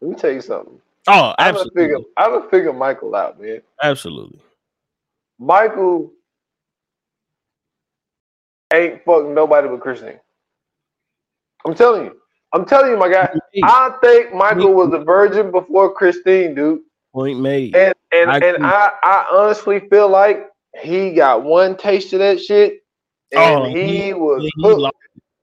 [0.00, 0.80] Let me tell you something.
[1.06, 1.82] Oh, absolutely.
[1.82, 3.62] I figure I would figure Michael out, man.
[3.82, 4.40] Absolutely.
[5.38, 6.12] Michael
[8.72, 10.20] ain't fucking nobody but Kristine.
[11.64, 12.16] I'm telling you.
[12.52, 13.32] I'm telling you, my guy.
[13.62, 16.80] I think Michael was a virgin before Kristine, dude.
[17.14, 17.74] Point made.
[17.76, 20.48] And and I and I, I honestly feel like
[20.80, 22.82] he got one taste of that shit,
[23.32, 24.96] and oh, he, he, was he, lost,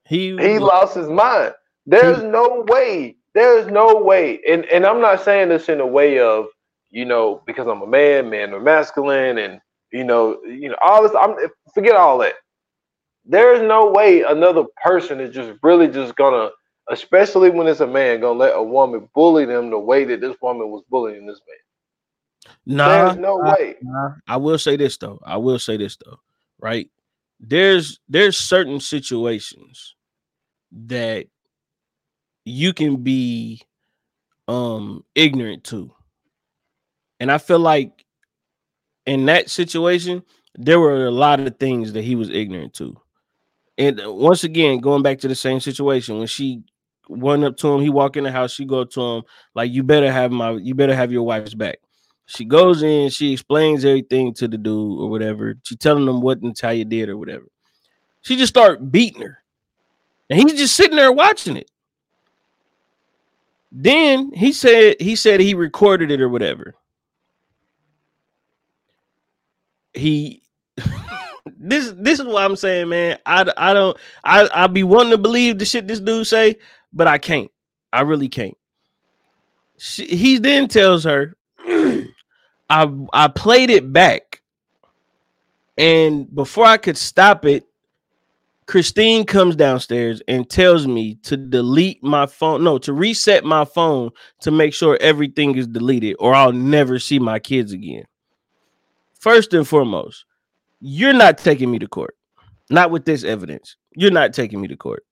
[0.06, 1.54] he, he lost his mind.
[1.86, 6.18] There's no way there's no way, and and I'm not saying this in a way
[6.18, 6.46] of
[6.90, 9.60] you know because I'm a man, man or masculine, and
[9.92, 11.12] you know you know all this.
[11.20, 11.36] I'm
[11.74, 12.34] forget all that.
[13.24, 16.50] There's no way another person is just really just gonna,
[16.90, 20.36] especially when it's a man, gonna let a woman bully them the way that this
[20.40, 21.56] woman was bullying this man.
[22.66, 23.76] Nah, there's no nah, way.
[23.82, 24.10] Nah.
[24.26, 25.20] I will say this though.
[25.24, 26.18] I will say this though.
[26.58, 26.90] Right?
[27.40, 29.94] There's there's certain situations
[30.86, 31.26] that
[32.48, 33.62] you can be
[34.48, 35.94] um ignorant to.
[37.20, 38.04] And I feel like
[39.06, 40.22] in that situation,
[40.54, 42.96] there were a lot of things that he was ignorant to.
[43.76, 46.62] And once again, going back to the same situation, when she
[47.08, 49.22] went up to him, he walked in the house, she go to him,
[49.54, 51.78] like, you better have my you better have your wife's back.
[52.26, 55.54] She goes in, she explains everything to the dude or whatever.
[55.62, 57.46] She telling him what Natalia did or whatever.
[58.20, 59.38] She just start beating her.
[60.28, 61.70] And he's just sitting there watching it.
[63.70, 66.74] Then he said he said he recorded it or whatever.
[69.92, 70.42] He
[71.58, 73.18] this this is what I'm saying, man.
[73.26, 76.56] I I don't I I be wanting to believe the shit this dude say,
[76.92, 77.50] but I can't.
[77.92, 78.56] I really can't.
[79.78, 84.40] She, he then tells her, I I played it back,
[85.76, 87.67] and before I could stop it,
[88.68, 94.10] Kristine comes downstairs and tells me to delete my phone, no, to reset my phone
[94.42, 98.04] to make sure everything is deleted or I'll never see my kids again.
[99.18, 100.26] First and foremost,
[100.80, 102.14] you're not taking me to court.
[102.68, 103.76] Not with this evidence.
[103.96, 105.06] You're not taking me to court.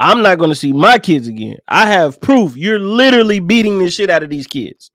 [0.00, 1.58] I'm not going to see my kids again.
[1.68, 2.56] I have proof.
[2.56, 4.90] You're literally beating the shit out of these kids.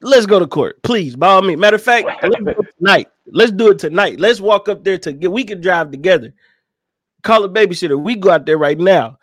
[0.00, 1.16] Let's go to court, please.
[1.16, 1.60] By all means.
[1.60, 2.08] Matter of fact,
[2.78, 3.08] tonight.
[3.32, 4.20] Let's do it tonight.
[4.20, 5.32] Let's walk up there to get.
[5.32, 6.34] We can drive together.
[7.22, 8.00] Call a babysitter.
[8.00, 9.18] We go out there right now.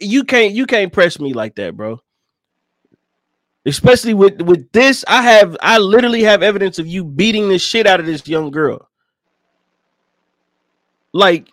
[0.00, 0.52] you can't.
[0.54, 2.00] You can't press me like that, bro.
[3.66, 5.56] Especially with with this, I have.
[5.60, 8.88] I literally have evidence of you beating the shit out of this young girl.
[11.12, 11.48] Like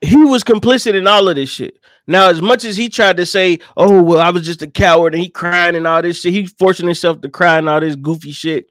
[0.00, 1.78] he was complicit in all of this shit.
[2.06, 5.14] Now, as much as he tried to say, "Oh, well, I was just a coward,"
[5.14, 7.96] and he crying and all this shit, he forcing himself to cry and all this
[7.96, 8.70] goofy shit.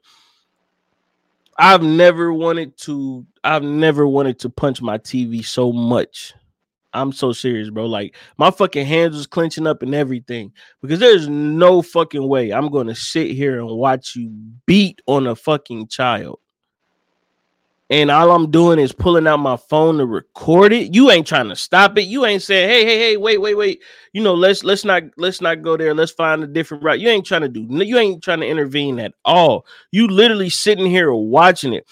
[1.58, 3.26] I've never wanted to.
[3.42, 6.34] I've never wanted to punch my TV so much.
[6.92, 7.86] I'm so serious, bro.
[7.86, 12.68] Like my fucking hands was clenching up and everything because there's no fucking way I'm
[12.70, 14.30] gonna sit here and watch you
[14.66, 16.38] beat on a fucking child.
[17.90, 20.94] And all I'm doing is pulling out my phone to record it.
[20.94, 22.04] You ain't trying to stop it.
[22.04, 23.82] You ain't saying, "Hey, hey, hey, wait, wait, wait."
[24.14, 25.92] You know, let's let's not let's not go there.
[25.94, 27.00] Let's find a different route.
[27.00, 27.66] You ain't trying to do.
[27.84, 29.66] You ain't trying to intervene at all.
[29.92, 31.86] You literally sitting here watching it.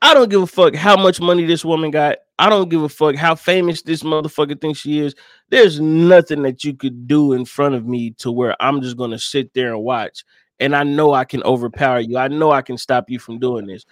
[0.00, 2.18] I don't give a fuck how much money this woman got.
[2.36, 5.14] I don't give a fuck how famous this motherfucker thinks she is.
[5.50, 9.20] There's nothing that you could do in front of me to where I'm just gonna
[9.20, 10.24] sit there and watch.
[10.58, 12.18] And I know I can overpower you.
[12.18, 13.84] I know I can stop you from doing this.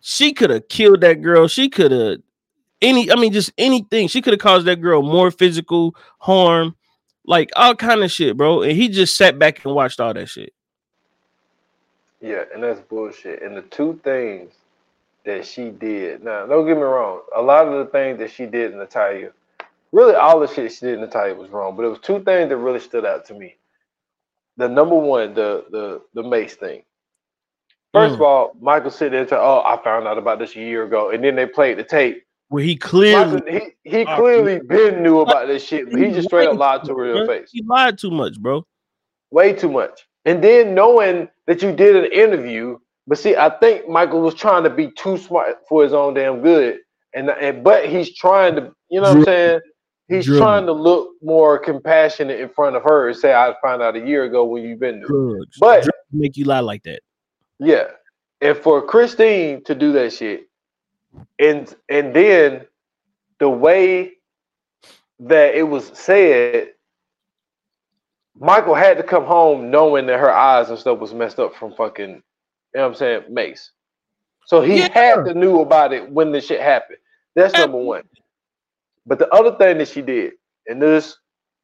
[0.00, 1.48] She could have killed that girl.
[1.48, 2.18] She could have
[2.80, 4.08] any, I mean, just anything.
[4.08, 6.76] She could have caused that girl more physical harm,
[7.26, 8.62] like all kind of shit, bro.
[8.62, 10.52] And he just sat back and watched all that shit.
[12.20, 13.42] Yeah, and that's bullshit.
[13.42, 14.52] And the two things
[15.24, 16.24] that she did.
[16.24, 17.20] Now, don't get me wrong.
[17.36, 19.32] A lot of the things that she did in Natalia,
[19.92, 21.76] really all the shit she did in Natalia was wrong.
[21.76, 23.56] But it was two things that really stood out to me.
[24.56, 26.82] The number one, the the the Mace thing.
[27.92, 28.14] First mm.
[28.14, 31.10] of all, Michael said there to, oh, I found out about this a year ago,
[31.10, 32.22] and then they played the tape.
[32.48, 36.10] Where he clearly Michael, he, he oh, clearly been knew about this shit, but he
[36.10, 37.50] just straight up lied to her face.
[37.52, 38.66] He lied too much, bro.
[39.30, 40.06] Way too much.
[40.24, 42.78] And then knowing that you did an interview
[43.08, 46.42] but see, I think Michael was trying to be too smart for his own damn
[46.42, 46.78] good,
[47.14, 49.60] and and but he's trying to, you know what I'm saying?
[50.08, 53.96] He's trying to look more compassionate in front of her and say, "I found out
[53.96, 57.00] a year ago when you've been there." But make you lie like that.
[57.58, 57.84] Yeah,
[58.40, 60.48] and for Kristine to do that shit,
[61.38, 62.66] and and then
[63.40, 64.12] the way
[65.20, 66.68] that it was said,
[68.38, 71.74] Michael had to come home knowing that her eyes and stuff was messed up from
[71.74, 72.22] fucking
[72.74, 73.22] you know what I'm saying?
[73.30, 73.72] Mace.
[74.46, 74.88] So he yeah.
[74.92, 76.98] had to knew about it when the shit happened.
[77.34, 78.02] That's number one.
[79.06, 80.32] But the other thing that she did,
[80.66, 81.16] and this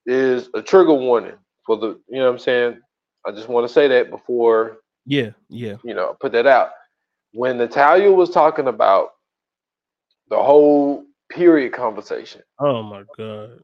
[0.07, 1.37] is a trigger warning
[1.67, 2.81] for the, you know what I'm saying?
[3.27, 5.77] I just want to say that before yeah, yeah.
[5.85, 6.71] You know, put that out.
[7.33, 9.11] When Natalia was talking about
[10.31, 12.43] the whole period conversation.
[12.59, 13.63] Oh my god.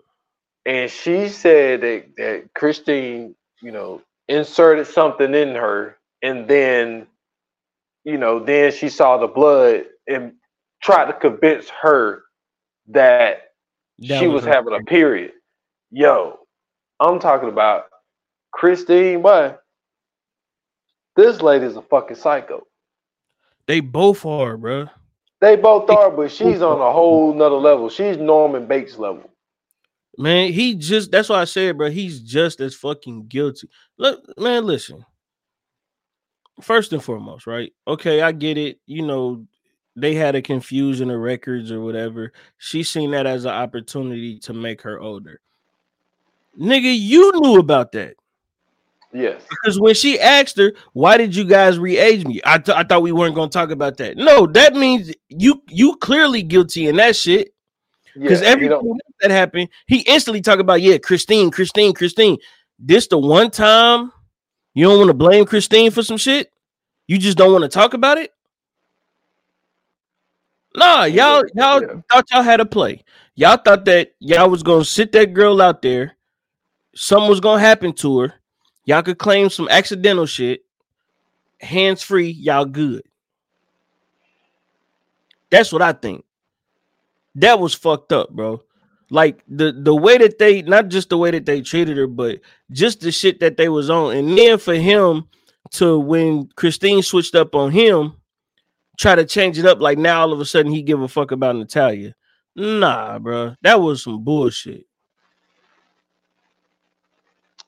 [0.67, 7.07] And she said that, that Kristine, you know, inserted something in her and then
[8.05, 10.33] you know, then she saw the blood and
[10.83, 12.23] tried to convince her
[12.89, 13.53] that,
[13.99, 15.33] that she was, was having a period.
[15.91, 16.39] Yo,
[16.99, 17.87] I'm talking about
[18.55, 19.60] Kristine, but
[21.17, 22.67] this lady's a fucking psycho.
[23.67, 24.89] They both are, bro.
[25.41, 27.89] They both are, but she's on a whole nother level.
[27.89, 29.31] She's Norman Bates level.
[30.19, 33.69] Man, he just that's why I said, bro, he's just as fucking guilty.
[33.97, 35.05] Look, man, listen
[36.63, 37.73] first and foremost, right?
[37.87, 38.81] Okay, I get it.
[38.87, 39.47] You know,
[39.97, 42.33] they had a confusion of records or whatever.
[42.59, 45.41] She seen that as an opportunity to make her older.
[46.59, 48.15] Nigga, you knew about that.
[49.13, 49.43] Yes.
[49.51, 52.41] Because when she asked her, why did you guys re-age me?
[52.45, 54.17] I, th- I thought we weren't gonna talk about that.
[54.17, 57.53] No, that means you you clearly guilty in that shit.
[58.15, 62.39] Because yeah, everything that happened, he instantly talked about, yeah, Kristine, Kristine, Kristine.
[62.79, 64.13] This the one time
[64.75, 66.53] you don't want to blame Kristine for some shit?
[67.07, 68.33] You just don't want to talk about it?
[70.77, 72.01] Nah, y'all y'all yeah.
[72.11, 73.03] thought y'all had a play.
[73.35, 76.17] Y'all thought that y'all was gonna sit that girl out there.
[76.95, 78.35] Something was gonna happen to her.
[78.85, 80.63] Y'all could claim some accidental shit.
[81.61, 83.03] Hands free, y'all good.
[85.51, 86.25] That's what I think.
[87.35, 88.63] That was fucked up, bro.
[89.11, 92.41] Like the the way that they not just the way that they treated her, but
[92.71, 94.17] just the shit that they was on.
[94.17, 95.29] And then for him
[95.73, 98.15] to when Kristine switched up on him,
[98.99, 101.33] try to change it up like now all of a sudden he give a fuck
[101.33, 102.15] about Natalia.
[102.55, 103.55] Nah, bro.
[103.63, 104.87] That was some bullshit.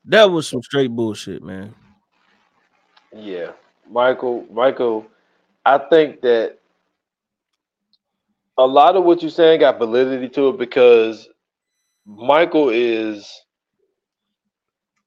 [0.05, 1.75] That was some straight bullshit, man.
[3.15, 3.53] Yeah.
[3.91, 5.07] Michael, Michael,
[5.65, 6.59] I think that
[8.59, 11.29] a lot of what you're saying got validity to it because
[12.07, 13.43] Michael is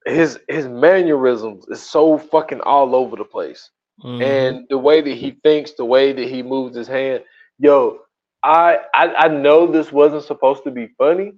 [0.06, 3.72] his his mannerisms is so fucking all over the place.
[4.04, 4.22] Mm-hmm.
[4.22, 7.24] And the way that he thinks, the way that he moves his hand,
[7.58, 8.00] yo,
[8.44, 11.34] I, I I know this wasn't supposed to be funny,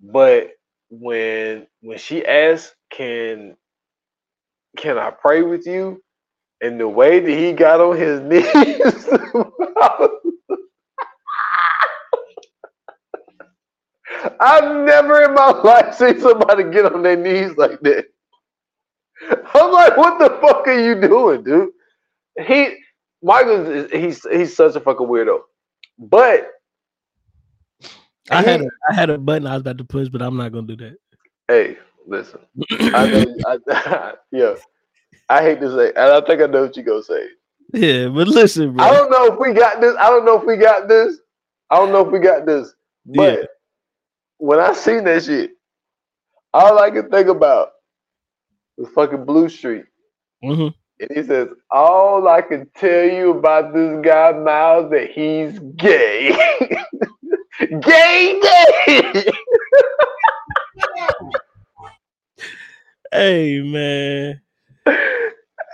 [0.00, 0.50] but
[0.90, 3.56] when when she asked, "Can
[4.78, 6.02] can I pray with you?"
[6.62, 9.08] and the way that he got on his knees,
[14.40, 18.06] I've never in my life seen somebody get on their knees like that.
[19.54, 21.70] I'm like, what the fuck are you doing, dude?
[22.46, 22.76] He
[23.22, 25.40] Michael he's he's such a fucking weirdo.
[25.98, 26.50] But
[28.30, 30.52] I had a, I had a button I was about to push, but I'm not
[30.52, 30.96] gonna do that.
[31.48, 32.40] Hey, listen.
[32.70, 34.54] I I, yeah.
[35.28, 37.28] I hate to say, and I think I know what you gonna say.
[37.74, 38.84] Yeah, but listen, bro.
[38.84, 39.94] I don't know if we got this.
[39.98, 41.18] I don't know if we got this.
[41.70, 42.74] I don't know if we got this.
[43.04, 43.44] But yeah.
[44.38, 45.50] when I seen that shit,
[46.54, 47.72] all I can think about
[48.76, 49.84] was fucking Blue Streak.
[50.42, 50.68] Mm-hmm.
[51.00, 56.36] And he says, All I can tell you about this guy, Miles, that he's gay.
[57.80, 58.40] gay,
[58.86, 59.24] gay.
[63.12, 64.40] hey, man.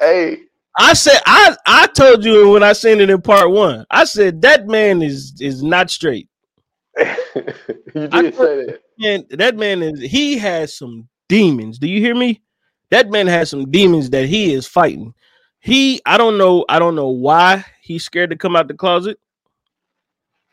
[0.01, 0.39] Hey.
[0.76, 3.87] I said I I told you when I seen it in part one.
[3.91, 6.28] I said that man is is not straight.
[6.99, 8.80] you did say that.
[8.99, 11.78] Man, that man is he has some demons.
[11.78, 12.43] Do you hear me?
[12.91, 15.14] That man has some demons that he is fighting.
[15.61, 19.18] He I don't know, I don't know why he's scared to come out the closet.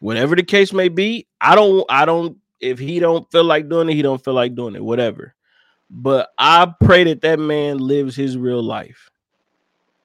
[0.02, 3.88] Whatever the case may be, I don't I don't if he don't feel like doing
[3.88, 5.36] it, he don't feel like doing it, whatever.
[5.92, 9.12] But I pray that that man lives his real life.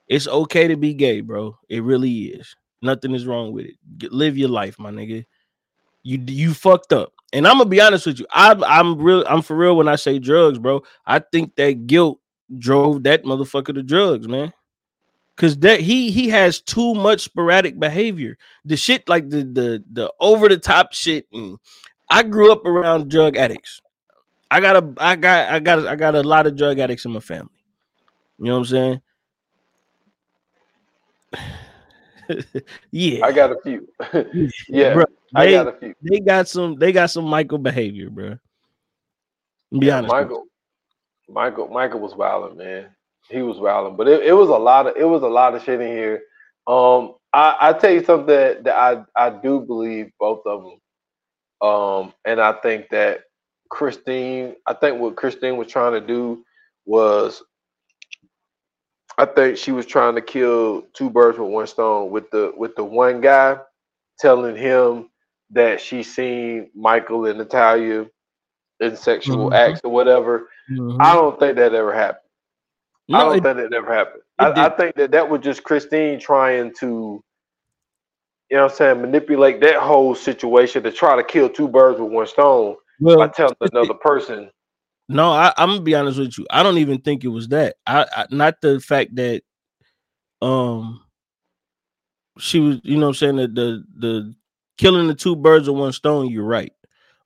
[0.07, 1.57] It's okay to be gay, bro.
[1.71, 2.57] It really is.
[2.83, 3.77] Nothing is wrong with it.
[3.97, 5.25] Get, live your life, my nigga.
[6.03, 7.15] You you fucked up.
[7.33, 8.27] And I'm gonna be honest with you.
[8.31, 9.25] I, I'm real.
[9.27, 10.83] I'm for real when I say drugs, bro.
[11.07, 12.21] I think that guilt
[12.59, 14.53] drove that motherfucker to drugs, man.
[15.37, 18.39] Cause that he he has too much sporadic behavior.
[18.65, 21.27] The shit like the the the over the top shit.
[21.31, 21.59] And
[22.09, 23.83] I grew up around drug addicts.
[24.51, 27.13] I got a I got I got I got a lot of drug addicts in
[27.13, 27.51] my family.
[28.39, 29.01] You know what I'm
[32.31, 32.55] saying?
[32.91, 33.89] yeah, I got a few.
[34.69, 35.95] yeah, bro, I got a few.
[36.03, 36.77] They got some.
[36.77, 38.39] They got some Michael behavior, bro.
[39.71, 40.45] Be yeah, honest, Michael.
[41.29, 41.69] Michael.
[41.69, 42.96] Michael was wilding, man.
[43.29, 45.63] He was wilding, but it, it was a lot of it was a lot of
[45.63, 46.23] shit in here.
[46.67, 51.69] Um, I, I tell you something that, that I I do believe both of them.
[51.69, 53.25] Um, and I think that
[53.71, 56.45] Kristine, I think what Kristine was trying to do
[56.85, 57.43] was
[59.19, 62.77] I think she was trying to kill two birds with one stone with the with
[62.77, 63.59] the one guy
[64.19, 65.09] telling him
[65.51, 68.07] that she seen Michael and Natalia
[68.81, 69.55] in sexual mm-hmm.
[69.55, 70.49] acts or whatever.
[70.71, 71.01] Mm-hmm.
[71.01, 72.26] I don't think that ever happened.
[73.09, 74.23] No, I don't it, think that ever happened.
[74.39, 77.23] I, I, think that that was just Kristine trying to,
[78.51, 82.01] you know, what I'm saying, manipulate that whole situation to try to kill two birds
[82.01, 84.51] with one stone well, by telling another person
[85.09, 86.47] no, I, am gonna be honest with you.
[86.51, 87.77] I don't even think it was that.
[87.87, 89.43] I, I not the fact that
[90.43, 91.01] um
[92.39, 94.35] she was, you know, I'm saying that the the
[94.79, 96.31] killing the two birds with one stone.
[96.31, 96.73] You're right,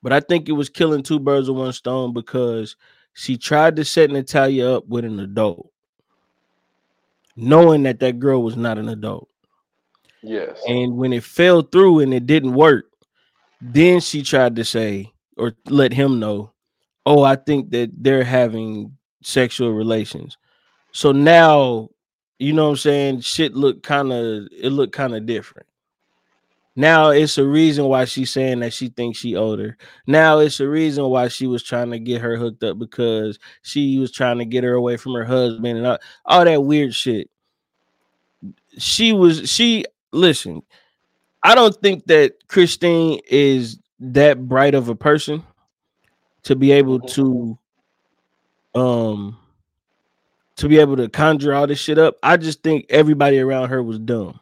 [0.02, 2.76] but I think it was killing two birds with one stone because
[3.14, 5.69] she tried to set Natalia up with an adult,
[7.36, 9.28] knowing that that girl was not an adult.
[10.22, 10.60] Yes.
[10.68, 12.86] And when it fell through and it didn't work,
[13.60, 16.52] then she tried to say or let him know
[17.06, 20.36] oh, I think that they're having sexual relations.
[20.92, 21.88] So now,
[22.38, 23.20] you know what I'm saying?
[23.20, 25.66] Shit looked kind of it looked kind of different.
[26.76, 29.76] Now it's a reason why she's saying that she thinks she older.
[30.06, 33.98] Now it's a reason why she was trying to get her hooked up because she
[33.98, 37.28] was trying to get her away from her husband and all, all that weird shit.
[38.78, 40.62] She was she listen.
[41.42, 45.42] I don't think that Kristine is that bright of a person
[46.44, 47.58] to be able mm-hmm.
[48.74, 49.38] to um
[50.56, 52.16] to be able to conjure all this shit up.
[52.22, 54.39] I just think everybody around her was dumb.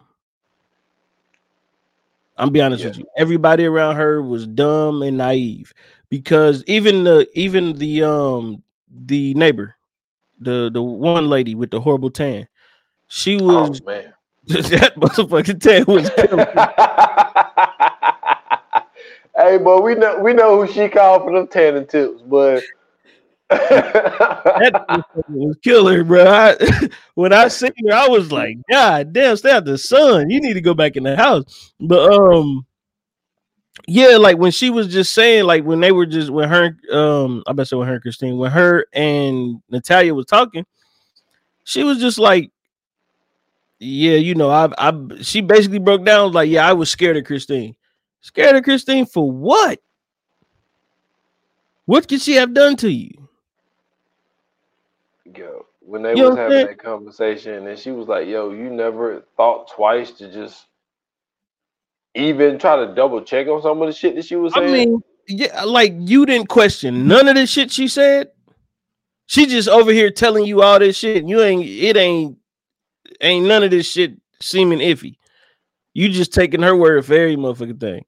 [2.38, 2.90] I'm be honest yeah.
[2.90, 3.06] with you.
[3.16, 5.72] Everybody around her was dumb and naive
[6.08, 9.76] because even the even the um the neighbor,
[10.40, 12.48] the the one lady with the horrible tan,
[13.08, 14.14] she oh, was oh, man.
[14.48, 16.08] that motherfucking tan was
[19.36, 22.62] Hey, but we know we know who she called for them tanning tips, but
[23.50, 26.26] that was killer, bro.
[26.26, 26.56] I,
[27.14, 30.28] when I seen her, I was like, God damn, stay out the sun.
[30.28, 31.72] You need to go back in the house.
[31.80, 32.66] But um,
[33.86, 37.42] yeah, like when she was just saying, like when they were just when her um,
[37.46, 40.66] I bet say when her Kristine, when her and Natalia was talking,
[41.64, 42.50] she was just like,
[43.78, 44.92] Yeah, you know, I I
[45.22, 47.76] she basically broke down like, Yeah, I was scared of Kristine.
[48.20, 49.80] Scared of Kristine for what?
[51.86, 53.27] What could she have done to you?
[55.88, 59.70] When they you was having that conversation, and she was like, "Yo, you never thought
[59.70, 60.66] twice to just
[62.14, 64.72] even try to double check on some of the shit that she was saying." I
[64.84, 68.28] mean, yeah, like you didn't question none of the shit she said.
[69.24, 71.16] She just over here telling you all this shit.
[71.18, 72.36] And You ain't it ain't
[73.22, 74.12] ain't none of this shit
[74.42, 75.16] seeming iffy.
[75.94, 78.04] You just taking her word for every motherfucking thing.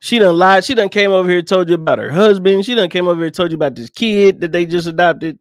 [0.00, 0.64] She done lied.
[0.66, 2.66] She done came over here told you about her husband.
[2.66, 5.40] She done came over here told you about this kid that they just adopted.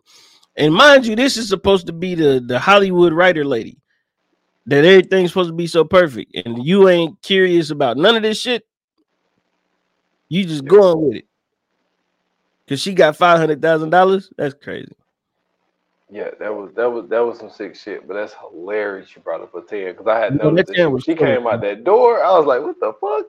[0.60, 3.78] And mind you, this is supposed to be the, the Hollywood writer lady.
[4.66, 6.36] That everything's supposed to be so perfect.
[6.36, 8.64] And you ain't curious about none of this shit.
[10.28, 11.26] You just going with it.
[12.68, 14.30] Cause she got five hundred thousand dollars.
[14.38, 14.96] That's crazy.
[16.12, 18.08] Yeah, that was that was that was some sick shit.
[18.08, 19.16] But that's hilarious.
[19.16, 21.84] You brought up a ten because I had noticed that she, she came out that
[21.84, 22.24] door.
[22.24, 23.26] I was like, what the fuck?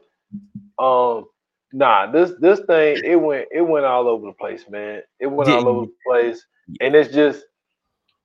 [0.78, 1.26] Um,
[1.72, 5.00] nah, this this thing it went it went all over the place, man.
[5.18, 6.44] It went all over the place,
[6.80, 7.44] and it's just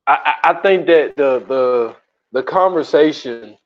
[0.08, 1.96] I, I, think that the the
[2.32, 3.58] the conversation.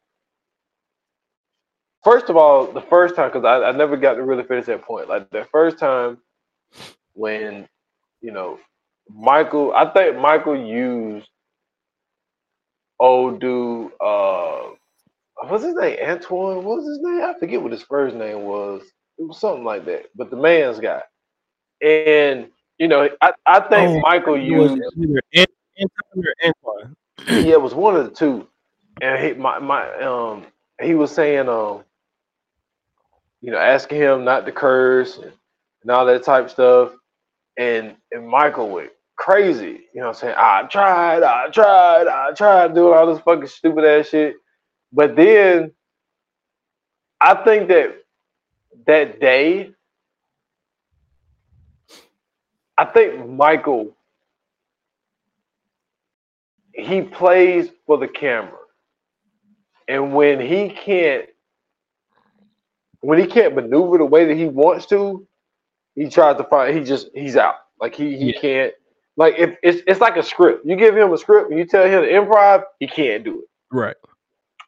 [2.03, 4.83] First of all, the first time because I, I never got to really finish that
[4.83, 5.09] point.
[5.09, 6.19] Like the first time
[7.13, 7.67] when
[8.21, 8.57] you know
[9.09, 11.27] Michael, I think Michael used
[12.99, 13.91] old dude.
[13.99, 14.69] Uh,
[15.47, 15.97] what's his name?
[15.97, 16.63] Antwon.
[16.63, 17.23] What was his name?
[17.23, 18.83] I forget what his first name was.
[19.17, 20.05] It was something like that.
[20.15, 21.01] But the man's guy,
[21.81, 22.47] and
[22.79, 24.77] you know, I, I think oh, Michael used
[27.37, 28.47] yeah, it was one of the two.
[29.01, 30.47] And he my my um
[30.81, 31.83] he was saying um
[33.41, 35.33] you know asking him not to curse and,
[35.83, 36.93] and all that type of stuff,
[37.57, 39.81] and and Michael went crazy.
[39.93, 40.35] You know what I'm saying?
[40.37, 44.35] I tried, I tried, I tried doing all this fucking stupid ass shit.
[44.93, 45.71] But then
[47.21, 47.97] I think that
[48.87, 49.71] that day,
[52.79, 53.93] I think Michael
[56.73, 58.57] he plays for the camera.
[59.89, 61.25] And when he can't
[63.01, 65.27] when he can't maneuver the way that he wants to,
[65.95, 67.55] he tries to find he just he's out.
[67.81, 68.39] Like he he yeah.
[68.39, 68.73] can't
[69.17, 70.65] like if it's it's like a script.
[70.65, 73.75] You give him a script and you tell him to improv, he can't do it.
[73.75, 73.97] Right.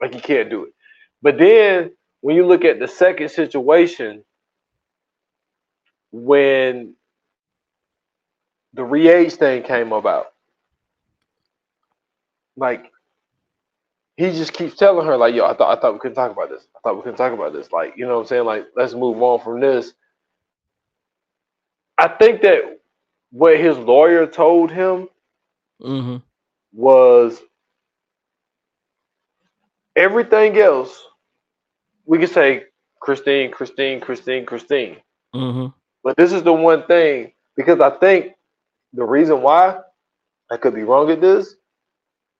[0.02, 0.74] Like he can't do it.
[1.22, 4.26] But then when you look at the second situation,
[6.12, 6.94] when
[8.74, 10.28] the re-age thing came about,
[12.56, 12.92] like
[14.18, 16.50] he just keeps telling her, like, yo, I thought I thought we couldn't talk about
[16.50, 16.68] this.
[16.76, 17.72] I thought we couldn't talk about this.
[17.72, 18.46] Like, you know what I'm saying?
[18.46, 19.94] Like, let's move on from this.
[21.98, 22.80] I think that
[23.32, 25.08] what his lawyer told him
[25.82, 26.18] mm-hmm.
[26.74, 27.40] was
[29.96, 30.96] everything else.
[32.06, 32.66] We could say
[33.02, 34.98] Kristine, Kristine, Kristine, Kristine.
[35.34, 35.68] Mm-hmm.
[36.04, 38.34] But this is the one thing because I think
[38.94, 39.78] the reason why
[40.52, 41.56] I could be wrong at this.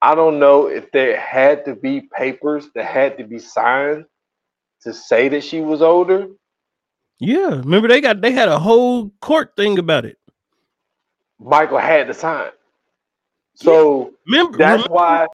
[0.02, 4.04] I don't know if there had to be papers that had to be signed
[4.82, 6.26] to say that she was older.
[7.20, 10.18] Yeah, remember they got they had a whole court thing about it.
[11.38, 12.50] Michael had to sign.
[13.54, 15.26] So remember, that's remember, why.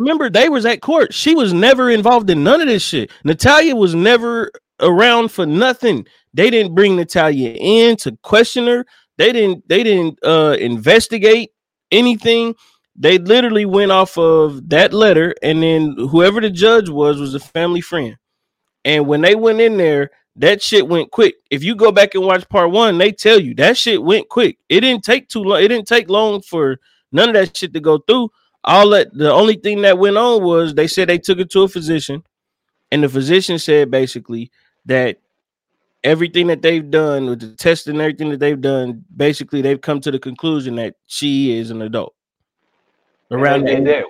[0.00, 1.14] Remember, they was at court.
[1.14, 3.10] She was never involved in none of this shit.
[3.24, 6.06] Natalia was never around for nothing.
[6.34, 8.84] They didn't bring Natalia in to question her.
[9.18, 9.68] They didn't.
[9.68, 11.50] They didn't uh, investigate
[11.90, 12.54] anything.
[12.96, 17.40] They literally went off of that letter, and then whoever the judge was was a
[17.40, 18.16] family friend.
[18.84, 21.34] And when they went in there, that shit went quick.
[21.50, 24.58] If you go back and watch part one, they tell you that shit went quick.
[24.68, 25.62] It didn't take too long.
[25.62, 26.78] It didn't take long for
[27.12, 28.30] none of that shit to go through.
[28.64, 31.62] All that the only thing that went on was they said they took it to
[31.62, 32.22] a physician,
[32.92, 34.50] and the physician said basically
[34.86, 35.18] that
[36.08, 40.00] everything that they've done with the test and everything that they've done, basically they've come
[40.00, 42.14] to the conclusion that she is an adult.
[43.30, 44.04] Around and, that,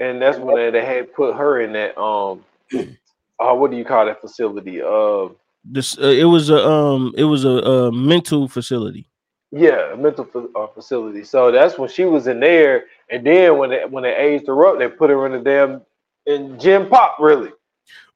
[0.00, 2.44] and that's when they had put her in that um
[2.74, 4.82] uh, what do you call that facility?
[4.82, 5.28] Uh,
[5.64, 9.08] this uh, it was a um it was a, a mental facility.
[9.50, 11.24] Yeah, a mental uh, facility.
[11.24, 14.66] So that's when she was in there, and then when they when they aged her
[14.66, 15.80] up, they put her in the damn
[16.26, 17.16] in gen pop.
[17.18, 17.50] Really?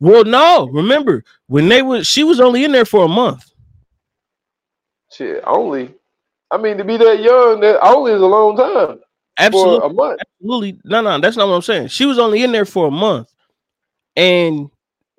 [0.01, 0.69] Well, no.
[0.69, 3.51] Remember when they was she was only in there for a month.
[5.13, 5.95] Shit, only.
[6.51, 9.01] I mean, to be that young, that only is a long time.
[9.39, 10.21] Absolutely, a month.
[10.21, 11.89] Absolutely, no, no, that's not what I'm saying.
[11.89, 13.33] She was only in there for a month,
[14.17, 14.71] and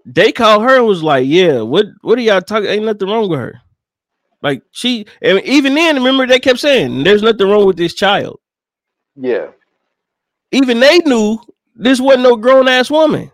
[0.06, 2.70] they called her and was like, "Yeah, what what are y'all talking?
[2.70, 3.62] Ain't nothing wrong with her."
[4.42, 8.40] Like she, and even then, remember they kept saying, "There's nothing wrong with this child."
[9.16, 9.48] Yeah.
[10.52, 11.40] Even they knew
[11.76, 13.32] this wasn't no grown ass woman.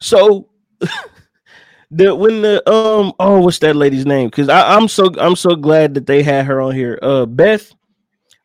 [0.00, 0.48] So,
[1.90, 4.28] the when the um oh what's that lady's name?
[4.28, 6.98] Because I'm so I'm so glad that they had her on here.
[7.02, 7.72] Uh, Beth.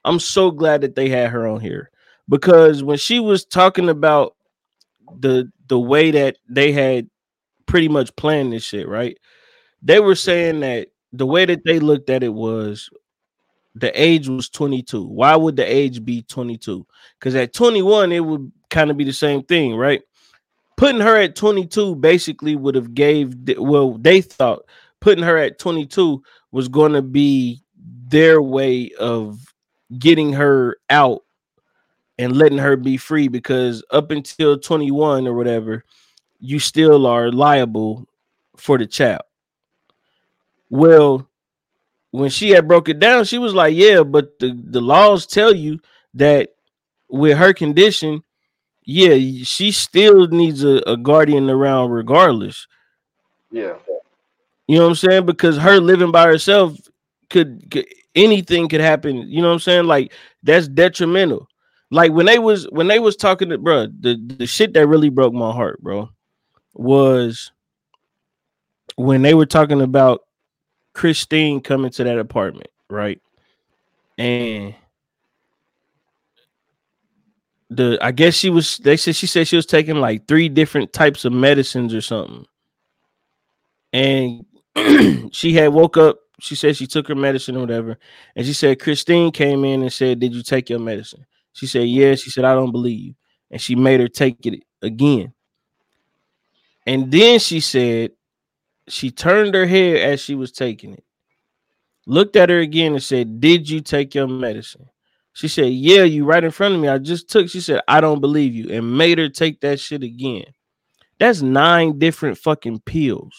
[0.05, 1.89] I'm so glad that they had her on here
[2.27, 4.35] because when she was talking about
[5.19, 7.09] the the way that they had
[7.65, 9.17] pretty much planned this shit, right?
[9.81, 12.89] They were saying that the way that they looked at it was
[13.75, 15.05] the age was 22.
[15.05, 16.85] Why would the age be 22?
[17.19, 20.01] Because at 21, it would kind of be the same thing, right?
[20.84, 24.65] Putting her at 22 basically would have gave well they thought
[24.99, 26.21] putting her at 22
[26.51, 27.63] was going to be
[28.09, 29.39] their way of
[29.97, 31.21] getting her out
[32.17, 35.86] and letting her be free because up until 21 or whatever
[36.41, 38.05] you still are liable
[38.57, 39.23] for the child.
[40.69, 41.29] Well
[42.11, 45.55] when she had broke it down she was like yeah but the, the laws tell
[45.55, 45.79] you
[46.13, 46.49] that
[47.07, 48.21] with her condition
[48.86, 52.67] yeah, she still needs a, a guardian around regardless.
[53.51, 53.75] Yeah.
[54.67, 55.25] You know what I'm saying?
[55.25, 56.77] Because her living by herself
[57.29, 59.29] could, could anything could happen.
[59.29, 59.86] You know what I'm saying?
[59.86, 61.47] Like that's detrimental.
[61.91, 65.09] Like when they was when they was talking to bro, the, the shit that really
[65.09, 66.09] broke my heart, bro,
[66.73, 67.51] was
[68.95, 70.21] when they were talking about
[70.93, 73.21] Kristine coming to that apartment, right?
[74.17, 74.75] And
[77.76, 80.93] the I guess she was they said she said she was taking like three different
[80.93, 82.45] types of medicines or something.
[83.91, 84.45] And
[85.34, 87.97] she had woke up, she said she took her medicine or whatever.
[88.36, 91.26] And she said Kristine came in and said, Did you take your medicine?
[91.53, 92.15] She said, Yeah.
[92.15, 93.15] She said, I don't believe.
[93.51, 95.34] And she made her take it again.
[96.86, 98.11] And then she said
[98.88, 101.03] she turned her head as she was taking it,
[102.05, 104.89] looked at her again and said, Did you take your medicine?
[105.34, 106.88] She said, Yeah, you right in front of me.
[106.88, 107.49] I just took.
[107.49, 110.45] She said, I don't believe you, and made her take that shit again.
[111.19, 113.34] That's nine different fucking pills.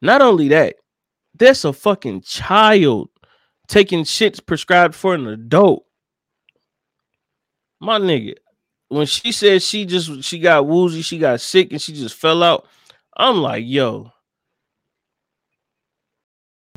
[0.00, 0.76] Not only that,
[1.34, 3.08] that's a fucking child
[3.68, 5.84] taking shits prescribed for an adult.
[7.80, 8.34] My nigga,
[8.88, 12.42] when she said she just she got woozy, she got sick, and she just fell
[12.42, 12.66] out.
[13.16, 14.10] I'm like, yo,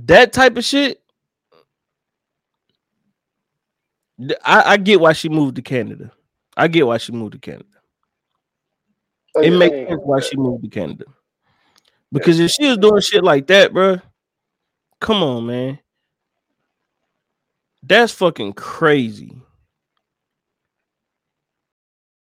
[0.03, 1.00] that type of shit
[4.43, 6.11] I, I get why she moved to Canada.
[6.55, 7.65] I get why she moved to Canada.
[9.35, 11.05] Oh, it makes sense why she moved to Canada.
[12.11, 13.99] Because if she was doing shit like that, bro,
[14.99, 15.79] come on, man.
[17.83, 19.35] That's fucking crazy.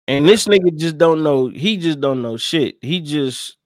[0.08, 1.48] And this nigga just don't know.
[1.48, 2.78] He just don't know shit.
[2.82, 3.58] He just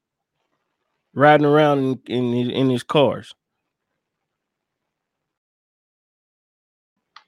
[1.13, 3.33] riding around in in, in his cars.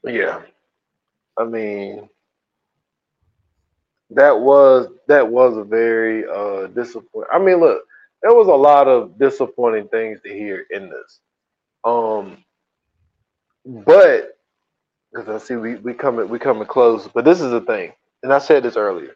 [0.03, 0.41] Yeah.
[1.39, 2.09] I mean,
[4.11, 7.29] that was that was a very uh disappointing.
[7.31, 7.83] I mean, look,
[8.21, 11.19] there was a lot of disappointing things to hear in this.
[11.83, 12.43] Um,
[13.65, 14.37] but
[15.11, 18.33] because I see we we coming we coming close, but this is the thing, and
[18.33, 19.15] I said this earlier.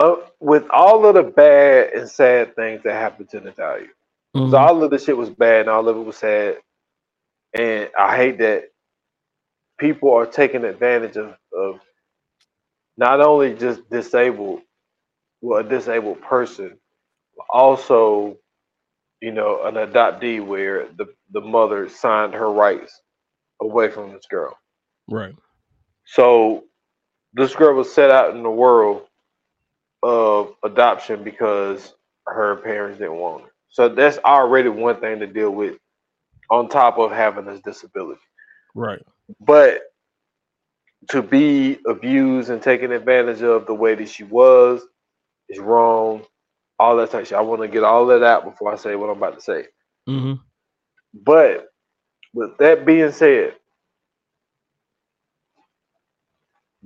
[0.00, 3.88] Uh, with all of the bad and sad things that happened to Natalia,
[4.34, 4.54] mm-hmm.
[4.54, 6.58] all of the shit was bad and all of it was sad,
[7.52, 8.70] and I hate that
[9.78, 11.80] people are taking advantage of, of
[12.96, 14.60] not only just disabled,
[15.40, 16.78] well, a disabled person,
[17.36, 18.36] but also,
[19.22, 23.00] you know, an adoptee where the, the mother signed her rights
[23.60, 24.56] away from this girl.
[25.08, 25.34] Right.
[26.06, 26.64] So
[27.34, 29.02] this girl was set out in the world
[30.02, 31.94] of adoption because
[32.26, 33.50] her parents didn't want her.
[33.70, 35.76] So that's already one thing to deal with
[36.50, 38.20] on top of having this disability.
[38.74, 39.02] Right.
[39.40, 39.82] But
[41.10, 44.82] to be abused and taken advantage of the way that she was
[45.48, 46.24] is wrong.
[46.78, 47.38] All that type of shit.
[47.38, 49.40] I want to get all of that out before I say what I'm about to
[49.40, 49.66] say.
[50.08, 50.34] Mm-hmm.
[51.14, 51.68] But
[52.32, 53.54] with that being said,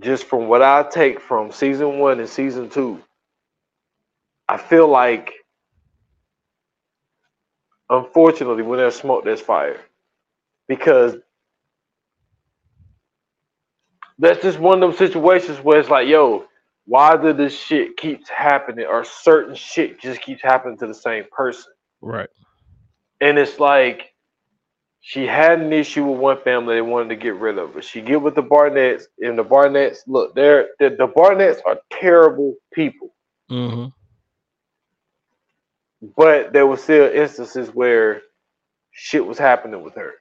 [0.01, 3.03] just from what I take from season one and season two,
[4.49, 5.33] I feel like,
[7.91, 9.81] unfortunately, when there's smoke, there's fire.
[10.69, 11.17] Because
[14.23, 16.45] that's just one of those situations where it's like, yo,
[16.87, 21.25] why did this shit keeps happening or certain shit just keeps happening to the same
[21.37, 21.73] person?
[22.01, 22.29] Right.
[23.21, 24.15] And it's like
[25.01, 28.01] she had an issue with one family they wanted to get rid of, but she
[28.01, 33.13] get with the Barnetts, and the Barnetts, look, they're, the the Barnetts are terrible people.
[33.51, 33.87] Mm-hmm.
[36.17, 38.23] But there were still instances where
[38.93, 40.13] shit was happening with her.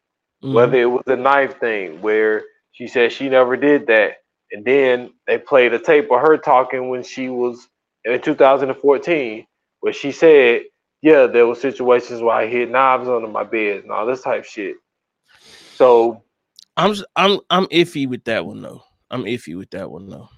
[0.43, 0.54] Mm-hmm.
[0.54, 4.17] Whether it was the knife thing, where she said she never did that.
[4.51, 7.67] And then they played a tape of her talking when she was
[8.03, 9.45] in 2014,
[9.80, 10.63] where she said,
[11.01, 14.43] Yeah, there were situations where I hid knives under my bed and all this type
[14.43, 14.76] shit.
[15.74, 16.22] So
[16.78, 18.84] I'm I'm I'm iffy with that one though.
[19.09, 20.30] I'm iffy with that one though.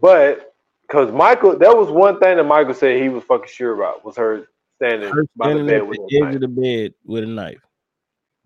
[0.00, 4.04] But because Michael, that was one thing that Michael said he was fucking sure about
[4.04, 7.24] was her standing, her standing by the bed with the edge of the bed with
[7.24, 7.60] a knife.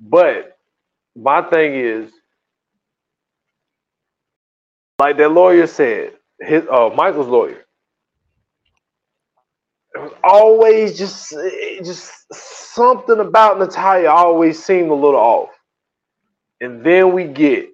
[0.01, 0.58] But
[1.19, 2.13] my thing is
[5.01, 7.65] like that lawyer said, his uh Michael's lawyer.
[9.95, 11.31] It was always just
[11.85, 15.51] just something about Natalia always seemed a little off.
[16.61, 17.71] And then we get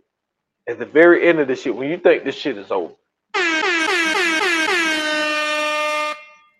[0.68, 2.94] at the very end of the shit when you think this shit is over.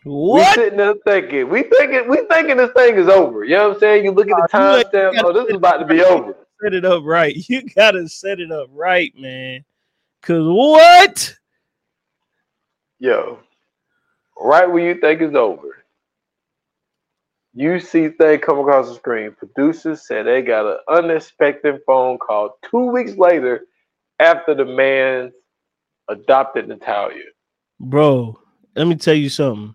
[0.04, 0.58] What?
[0.58, 3.44] We sitting there thinking, we thinking, we thinking this thing is over.
[3.44, 4.04] You know what I'm saying?
[4.04, 5.14] You look at the timestamp.
[5.24, 6.34] Oh, this is about to be over.
[6.62, 7.36] Set it up right.
[7.48, 9.64] You gotta set it up right, man.
[10.22, 11.34] Cause what?
[12.98, 13.38] Yo,
[14.38, 15.84] right when you think it's over,
[17.52, 19.32] you see thing come across the screen.
[19.32, 23.66] Producers said they got an unexpected phone call two weeks later
[24.18, 25.32] after the man
[26.08, 27.24] adopted Natalia.
[27.78, 28.38] Bro,
[28.74, 29.74] let me tell you something.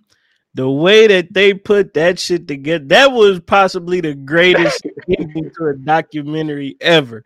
[0.60, 4.82] The way that they put that shit together, that was possibly the greatest
[5.18, 7.24] ending to a documentary ever.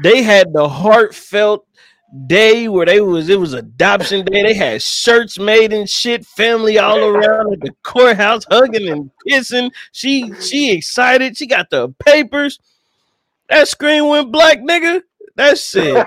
[0.00, 1.66] They had the heartfelt
[2.28, 4.44] day where they was it was adoption day.
[4.44, 9.72] They had shirts made and shit, family all around at the courthouse hugging and kissing.
[9.90, 11.36] She she excited.
[11.36, 12.60] She got the papers.
[13.48, 15.02] That screen went black, nigga.
[15.34, 16.06] That's it.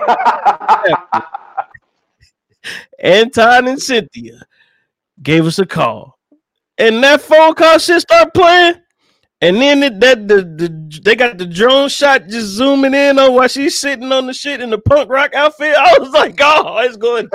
[3.04, 4.40] Antwon and Cynthia
[5.22, 6.15] gave us a call,
[6.78, 8.74] and that phone call shit start playing.
[9.42, 13.34] And then it, that the, the they got the drone shot just zooming in on
[13.34, 15.76] while she's sitting on the shit in the punk rock outfit.
[15.76, 17.28] I was like, oh, it's going,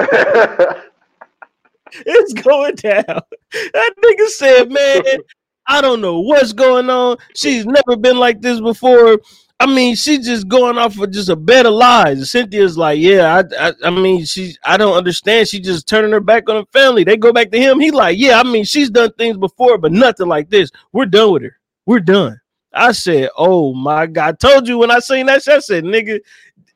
[1.93, 3.03] it's going down.
[3.05, 5.19] That nigga said, man,
[5.67, 7.17] I don't know what's going on.
[7.35, 9.19] She's never been like this before.
[9.61, 12.31] I mean, she's just going off of just a bed of lies.
[12.31, 15.47] Cynthia's like, yeah, I, I, I mean, she, I don't understand.
[15.49, 17.03] She just turning her back on her family.
[17.03, 17.79] They go back to him.
[17.79, 20.71] He like, yeah, I mean, she's done things before, but nothing like this.
[20.93, 21.59] We're done with her.
[21.85, 22.41] We're done.
[22.73, 25.53] I said, oh my god, I told you when I seen that shit.
[25.53, 26.21] I said, nigga,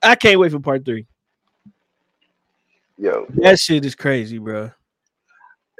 [0.04, 1.08] I can't wait for part three.
[3.00, 4.70] Yo, That shit is crazy, bro.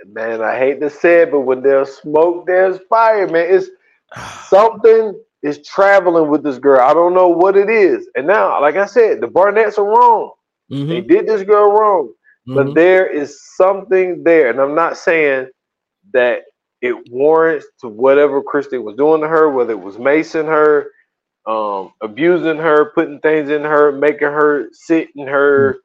[0.08, 3.46] man, I hate to say it, but when there's smoke, there's fire, man.
[3.48, 3.68] It's
[4.50, 5.14] something
[5.46, 6.82] is traveling with this girl.
[6.82, 8.10] I don't know what it is.
[8.16, 10.34] And now, like I said, the Barnetts are wrong.
[10.90, 12.14] They Mhm, did this girl wrong.
[12.54, 12.76] but mhm.
[12.76, 15.50] there is something there, and I'm not saying
[16.14, 16.44] that
[16.82, 20.92] it warrants to whatever Christy was doing to her, whether it was macing her,
[21.48, 25.78] um, abusing her, putting things in her, making her sit in her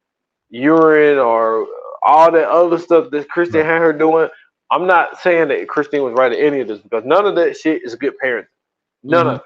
[0.51, 1.67] urine, or
[2.07, 4.29] all that other stuff that Kristine had her doing.
[4.71, 7.57] I'm not saying that Kristine was right at any of this because none of that
[7.57, 8.47] shit is good parenting.
[9.03, 9.31] None Mhm.
[9.31, 9.43] of it.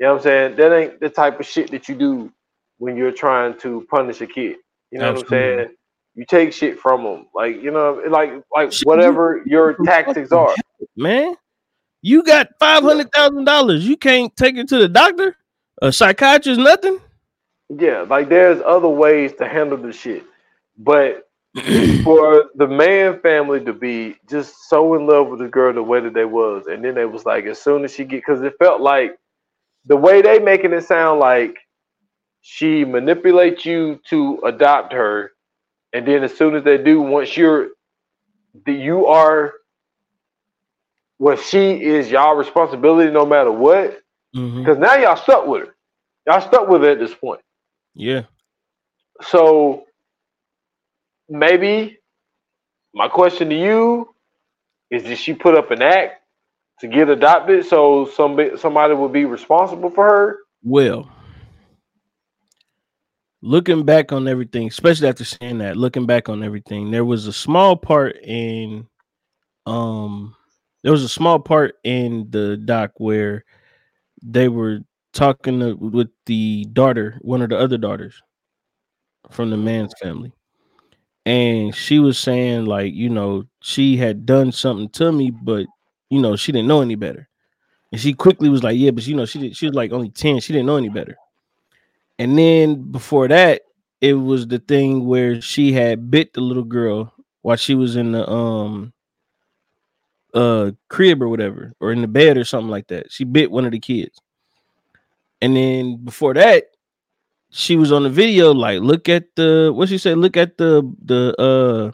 [0.00, 0.56] You know what I'm saying?
[0.56, 2.32] That ain't the type of shit that you do
[2.78, 4.56] when you're trying to punish a kid.
[4.90, 5.68] You know what I'm saying?
[6.16, 10.54] You take shit from them, like you know, like like whatever your tactics are.
[10.96, 11.34] man.
[12.02, 13.86] You got five hundred thousand dollars.
[13.88, 15.36] You can't take it to the doctor,
[15.82, 16.98] a psychiatrist, nothing.
[17.70, 20.24] Yeah, like there's other ways to handle the shit,
[20.78, 21.26] but
[22.02, 26.00] for the man family to be just so in love with the girl the way
[26.00, 28.54] that they was, and then they was like, as soon as she get, because it
[28.58, 29.16] felt like
[29.86, 31.56] the way they making it sound like
[32.40, 35.30] she manipulates you to adopt her,
[35.92, 37.68] and then as soon as they do, once you're,
[38.66, 39.54] the, you are,
[41.20, 44.00] well, she is y'all responsibility no matter what,
[44.34, 44.58] mm-hmm.
[44.58, 45.76] because now y'all stuck with her,
[46.26, 47.40] y'all stuck with her at this point.
[47.94, 48.22] Yeah,
[49.22, 49.86] So
[51.28, 51.98] maybe
[52.94, 54.14] my question to you
[54.90, 56.22] is did she put up an act
[56.80, 60.38] to get adopted so somebody somebody would be responsible for her?
[60.64, 61.10] well,
[63.42, 67.32] looking back on everything, especially after saying that, looking back on everything, there was a
[67.32, 68.86] small part in,
[69.66, 70.34] um,
[70.82, 73.44] there was a small part in the doc where
[74.22, 74.80] they were
[75.12, 78.20] talking to, with the daughter, one of the other daughters
[79.30, 80.32] from the man's family.
[81.26, 85.66] And she was saying, like, you know, she had done something to me, but
[86.10, 87.28] you know, she didn't know any better.
[87.92, 90.10] And she quickly was like, Yeah, but you know, she did, she was like only
[90.10, 91.16] 10, she didn't know any better.
[92.18, 93.62] And then before that,
[94.00, 97.12] it was the thing where she had bit the little girl
[97.42, 98.92] while she was in the um
[100.34, 103.10] uh crib or whatever, or in the bed or something like that.
[103.12, 104.18] She bit one of the kids.
[105.40, 106.64] And then before that,
[107.56, 110.82] she was on the video like look at the what she said look at the
[111.04, 111.92] the uh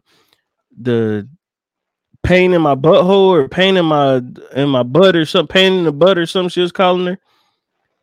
[0.81, 1.29] the
[2.23, 4.23] pain in my butthole or pain in my
[4.55, 7.19] in my butt or something pain in the butt or something she was calling her.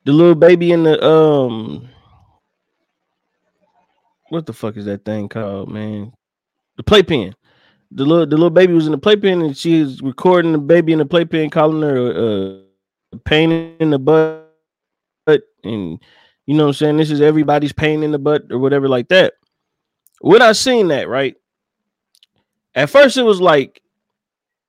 [0.05, 1.89] The little baby in the um
[4.29, 6.13] what the fuck is that thing called man?
[6.77, 7.33] The playpen.
[7.91, 10.93] The little the little baby was in the playpen and she was recording the baby
[10.93, 14.43] in the playpen calling her uh pain in the butt
[15.63, 15.99] and
[16.47, 16.97] you know what I'm saying?
[16.97, 19.33] This is everybody's pain in the butt or whatever like that.
[20.21, 21.35] when I seen that, right?
[22.73, 23.81] At first, it was like,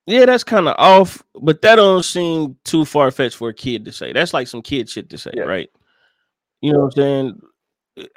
[0.07, 3.85] yeah, that's kind of off, but that don't seem too far fetched for a kid
[3.85, 4.13] to say.
[4.13, 5.43] That's like some kid shit to say, yeah.
[5.43, 5.69] right?
[6.61, 7.41] You know what I'm saying?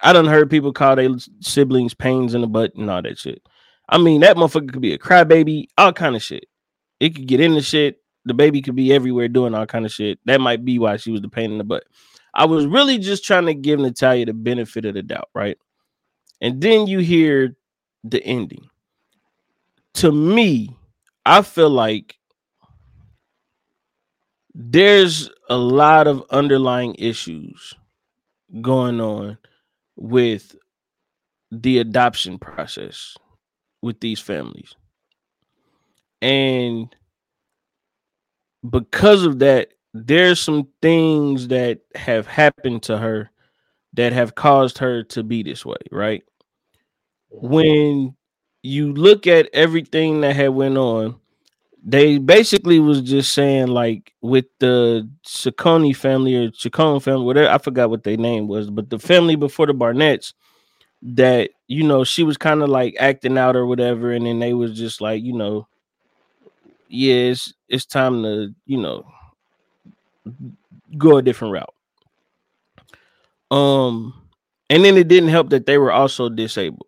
[0.01, 1.09] I done heard people call their
[1.41, 3.43] siblings pains in the butt and all that shit.
[3.89, 6.45] I mean, that motherfucker could be a crybaby, all kind of shit.
[6.99, 7.97] It could get into shit.
[8.25, 10.19] The baby could be everywhere doing all kind of shit.
[10.25, 11.83] That might be why she was the pain in the butt.
[12.33, 15.57] I was really just trying to give Natalia the benefit of the doubt, right?
[16.39, 17.55] And then you hear
[18.03, 18.69] the ending.
[19.95, 20.75] To me,
[21.25, 22.15] I feel like
[24.53, 27.73] there's a lot of underlying issues
[28.61, 29.37] going on
[29.95, 30.55] with
[31.51, 33.17] the adoption process
[33.81, 34.75] with these families.
[36.21, 36.93] And
[38.67, 43.29] because of that, there's some things that have happened to her
[43.93, 46.23] that have caused her to be this way, right?
[47.29, 48.15] When
[48.63, 51.19] you look at everything that had went on,
[51.83, 57.57] they basically was just saying like with the Ciccone family or Chacon family, whatever I
[57.57, 60.33] forgot what their name was, but the family before the Barnetts,
[61.01, 64.53] that you know she was kind of like acting out or whatever, and then they
[64.53, 65.67] was just like you know,
[66.87, 69.05] yeah, it's it's time to you know
[70.97, 71.73] go a different route.
[73.49, 74.13] Um,
[74.69, 76.87] and then it didn't help that they were also disabled.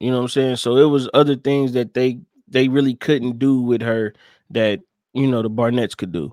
[0.00, 0.56] You know what I'm saying?
[0.56, 2.18] So it was other things that they
[2.48, 4.12] they really couldn't do with her
[4.50, 4.80] that
[5.14, 6.32] you know the Barnetts could do.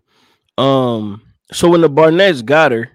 [0.57, 2.89] Um, so when the Barnetts got her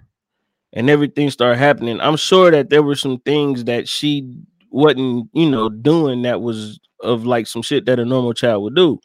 [0.73, 4.37] and everything started happening, I'm sure that there were some things that she
[4.69, 8.75] wasn't, you know, doing that was of like some shit that a normal child would
[8.75, 8.99] do.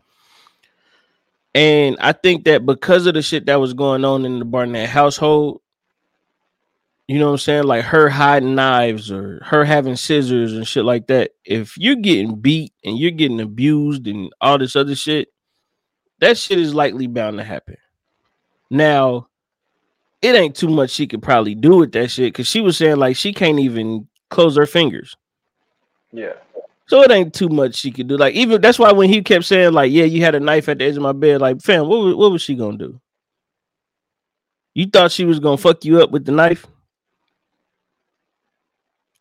[1.55, 4.89] And I think that because of the shit that was going on in the Barnett
[4.89, 5.61] household,
[7.09, 7.65] you know what I'm saying?
[7.65, 11.33] Like her hiding knives or her having scissors and shit like that.
[11.45, 15.29] If you're getting beat and you're getting abused and all this other shit,
[16.21, 17.79] that shit is likely bound to happen.
[18.71, 19.27] Now,
[20.23, 22.99] it ain't too much she could probably do with that shit because she was saying
[22.99, 25.17] like she can't even close her fingers.
[26.13, 26.35] Yeah.
[26.91, 28.17] So it ain't too much she could do.
[28.17, 30.79] Like even that's why when he kept saying like, "Yeah, you had a knife at
[30.79, 33.01] the edge of my bed," like, fam, what was, what was she gonna do?
[34.75, 36.67] You thought she was gonna fuck you up with the knife?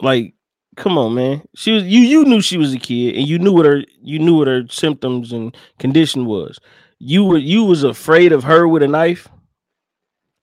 [0.01, 0.33] Like,
[0.77, 1.43] come on, man.
[1.53, 1.99] She was you.
[1.99, 4.63] You knew she was a kid, and you knew what her you knew what her
[4.71, 6.57] symptoms and condition was.
[6.97, 9.27] You were you was afraid of her with a knife.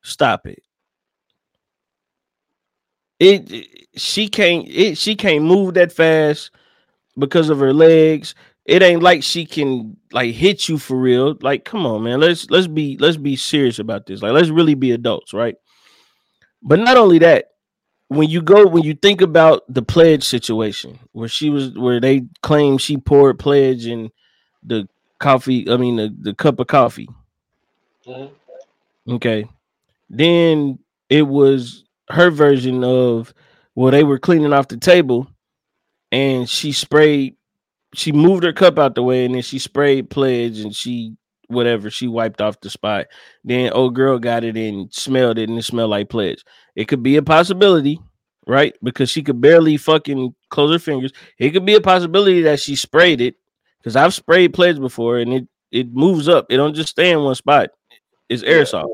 [0.04, 0.62] Stop it.
[3.18, 3.66] It
[3.96, 6.52] she can't it she can't move that fast
[7.18, 8.34] because of her legs.
[8.64, 11.36] It ain't like she can like hit you for real.
[11.40, 12.20] Like, come on, man.
[12.20, 14.22] Let's let's be let's be serious about this.
[14.22, 15.54] Like, let's really be adults, right?
[16.62, 17.52] But not only that,
[18.08, 22.22] when you go when you think about the pledge situation where she was where they
[22.42, 24.10] claim she poured pledge in
[24.62, 24.88] the
[25.18, 27.08] coffee, I mean the, the cup of coffee.
[28.06, 29.14] Mm-hmm.
[29.14, 29.48] Okay.
[30.10, 33.32] Then it was her version of
[33.74, 35.28] well, they were cleaning off the table
[36.16, 37.36] and she sprayed
[37.94, 41.14] she moved her cup out the way and then she sprayed pledge and she
[41.48, 43.06] whatever she wiped off the spot.
[43.44, 46.42] Then old girl got it and smelled it and it smelled like pledge.
[46.74, 48.00] It could be a possibility
[48.48, 48.76] right?
[48.80, 51.12] Because she could barely fucking close her fingers.
[51.36, 53.34] It could be a possibility that she sprayed it
[53.78, 56.46] because i've sprayed pledge before and it it moves up.
[56.48, 57.70] It don't just stay in one spot.
[58.28, 58.88] It's aerosol.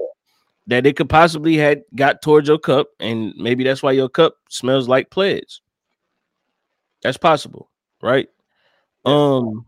[0.67, 4.37] That it could possibly had got towards your cup and maybe that's why your cup
[4.49, 5.61] smells like pledge
[7.03, 7.71] that's possible,
[8.03, 8.29] right?
[9.05, 9.67] Um,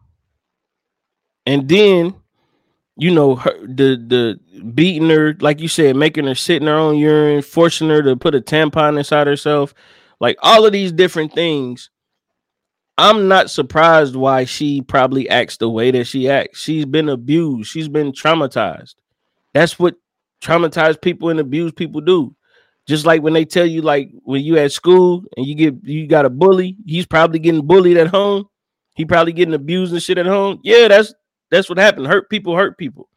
[1.46, 2.14] and then
[2.96, 6.76] you know her the the beating her, like you said, making her sit in her
[6.76, 9.74] own urine, forcing her to put a tampon inside herself,
[10.20, 11.90] like all of these different things.
[12.96, 16.60] I'm not surprised why she probably acts the way that she acts.
[16.60, 17.68] She's been abused.
[17.68, 18.94] She's been traumatized.
[19.52, 19.96] That's what
[20.40, 22.36] traumatized people and abused people do.
[22.86, 26.06] Just like when they tell you, like when you at school and you get you
[26.06, 28.46] got a bully, he's probably getting bullied at home.
[28.94, 30.60] He probably getting abused and shit at home.
[30.62, 31.14] Yeah, that's
[31.50, 32.06] that's what happened.
[32.06, 33.08] Hurt people hurt people.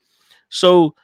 [0.50, 0.96] So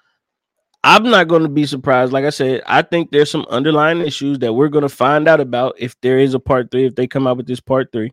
[0.83, 2.11] I'm not going to be surprised.
[2.11, 5.39] Like I said, I think there's some underlying issues that we're going to find out
[5.39, 8.11] about if there is a part three, if they come out with this part three,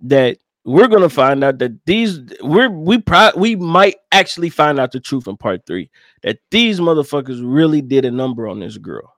[0.00, 4.78] that we're going to find out that these we're we pro- we might actually find
[4.78, 5.90] out the truth in part three
[6.22, 9.14] that these motherfuckers really did a number on this girl.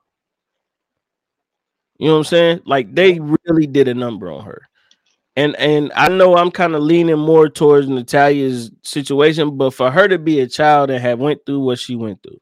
[1.97, 2.61] You know what I'm saying?
[2.65, 4.67] Like they really did a number on her.
[5.35, 10.07] And and I know I'm kind of leaning more towards Natalia's situation, but for her
[10.07, 12.39] to be a child and have went through what she went through,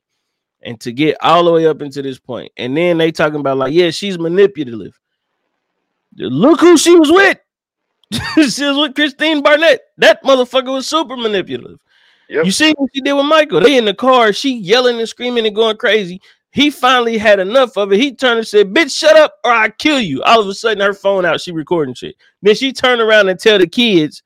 [0.62, 3.58] and to get all the way up into this point, and then they talking about
[3.58, 4.98] like, yeah, she's manipulative.
[6.18, 7.38] Look who she was with.
[8.36, 9.82] she was with Kristine Barnett.
[9.98, 11.80] That motherfucker was super manipulative.
[12.30, 12.46] Yep.
[12.46, 13.62] You see what she did with Michael?
[13.62, 16.22] They in the car, she yelling and screaming and going crazy.
[16.56, 18.00] He finally had enough of it.
[18.00, 20.82] He turned and said, "Bitch, shut up, or I kill you." All of a sudden,
[20.82, 21.42] her phone out.
[21.42, 22.16] She recording shit.
[22.42, 24.24] Then she turned around and tell the kids,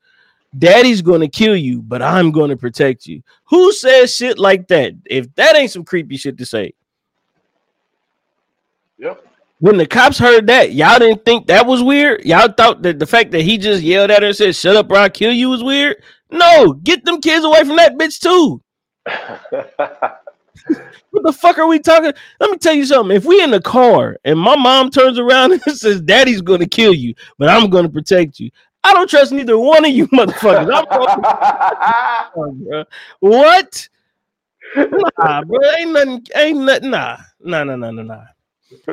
[0.56, 4.92] "Daddy's gonna kill you, but I'm gonna protect you." Who says shit like that?
[5.06, 6.72] If that ain't some creepy shit to say.
[8.98, 9.26] Yep.
[9.58, 12.24] When the cops heard that, y'all didn't think that was weird.
[12.24, 14.88] Y'all thought that the fact that he just yelled at her and said, "Shut up,
[14.88, 15.96] or I kill you," was weird.
[16.30, 18.62] No, get them kids away from that bitch too.
[21.20, 22.12] what the fuck are we talking?
[22.40, 23.14] Let me tell you something.
[23.14, 26.94] If we in the car and my mom turns around and says, "Daddy's to kill
[26.94, 28.50] you, but I'm to protect you,"
[28.82, 30.70] I don't trust neither one of you motherfuckers.
[30.74, 30.86] I'm
[33.20, 33.88] what?
[35.18, 35.58] Nah, bro.
[35.78, 36.26] Ain't nothing.
[36.36, 36.90] Ain't nothing.
[36.90, 37.18] Nah.
[37.40, 37.64] Nah.
[37.64, 37.76] Nah.
[37.76, 37.90] Nah.
[37.90, 38.02] Nah.
[38.02, 38.24] Nah.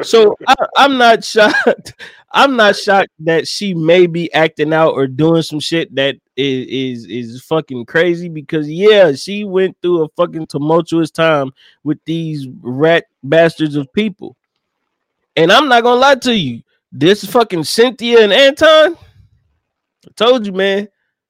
[0.02, 1.94] So I, I'm not shocked.
[2.32, 7.06] I'm not shocked that she may be acting out or doing some shit that is
[7.06, 11.52] is is fucking crazy because yeah, she went through a fucking tumultuous time
[11.84, 14.36] with these rat bastards of people.
[15.38, 18.98] And I'm not gonna lie to you, this fucking Cynthia and Antwon,
[20.06, 20.90] I told you, man,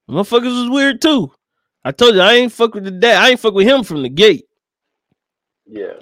[0.10, 1.32] motherfuckers was weird too.
[1.86, 4.02] I told you I ain't fuck with the dad, I ain't fuck with him from
[4.02, 4.48] the gate.
[5.68, 5.94] Yeah.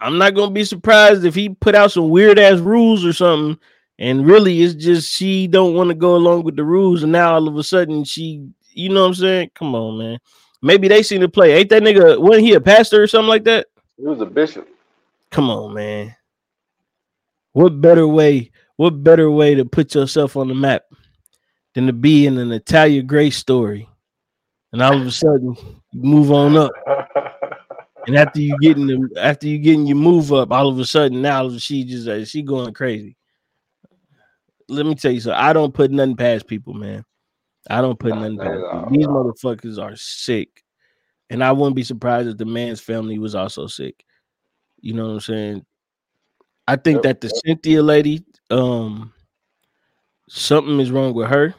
[0.00, 3.58] I'm not gonna be surprised if he put out some weird ass rules or something
[3.98, 7.34] and really, it's just she don't want to go along with the rules, and now
[7.34, 9.50] all of a sudden she, you know what I'm saying?
[9.54, 10.18] Come on, man.
[10.62, 11.54] Maybe they seen the play.
[11.54, 12.18] Ain't that nigga?
[12.20, 13.66] Wasn't he a pastor or something like that?
[13.96, 14.68] He was a bishop.
[15.30, 16.14] Come on, man.
[17.52, 18.52] What better way?
[18.76, 20.84] What better way to put yourself on the map
[21.74, 23.88] than to be in a Natalia Grace story,
[24.72, 25.56] and all of a sudden
[25.92, 26.70] you move on up.
[28.06, 31.20] and after you getting the after you getting your move up, all of a sudden
[31.20, 33.17] now she just uh, she going crazy
[34.68, 35.40] let me tell you something.
[35.40, 37.04] I don't put nothing past people, man.
[37.70, 38.88] I don't put nothing past people.
[38.90, 40.62] These motherfuckers are sick.
[41.30, 44.04] And I wouldn't be surprised if the man's family was also sick.
[44.80, 45.66] You know what I'm saying?
[46.66, 49.12] I think that the Cynthia lady, um,
[50.28, 51.54] something is wrong with her.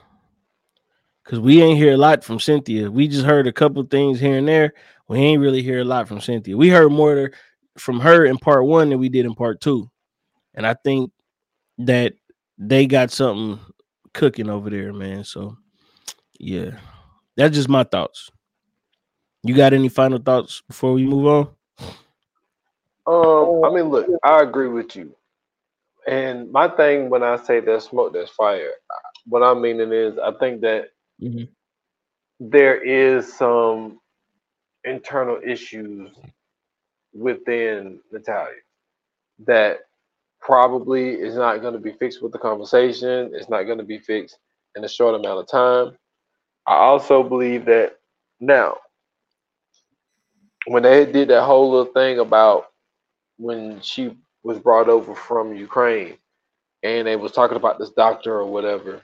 [1.26, 2.89] Cause we ain't hear a lot from Cynthia.
[2.89, 4.74] We just heard a couple things here and there.
[5.07, 6.57] We ain't really hear a lot from Cynthia.
[6.57, 7.32] We heard more
[7.78, 9.91] from her in part one than we did in part two.
[10.55, 11.12] And I think
[11.80, 12.14] that
[12.60, 13.60] they got something
[14.14, 15.24] cooking over there, man.
[15.24, 15.57] So
[16.39, 16.72] yeah,
[17.38, 18.30] that's just my thoughts.
[19.43, 21.49] You got any final thoughts before we move on?
[23.07, 25.16] Um, I mean, look, I agree with you.
[26.07, 28.72] And my thing when I say there's smoke, there's fire.
[29.26, 30.89] What I'm meaning is, I think that
[31.22, 31.43] mm-hmm.
[32.39, 33.99] there is some
[34.84, 36.10] internal issues
[37.14, 38.53] within Natalia
[39.45, 39.80] that
[40.42, 43.32] probably is not going to be fixed with the conversation.
[43.34, 44.38] It's not going to be fixed
[44.76, 45.98] in a short amount of time.
[46.68, 47.98] I also believe that
[48.40, 48.78] now,
[50.68, 52.68] when they did that whole little thing about
[53.38, 56.18] when she was brought over from Ukraine
[56.84, 59.02] and they was talking about this doctor or whatever,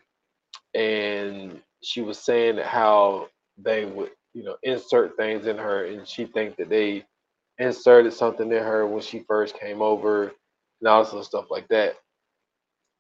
[0.74, 3.28] and she was saying how
[3.58, 7.06] they would, you know, insert things in her, and she think that they
[7.58, 10.34] inserted something in her when she first came over
[10.86, 11.96] and also stuff like that.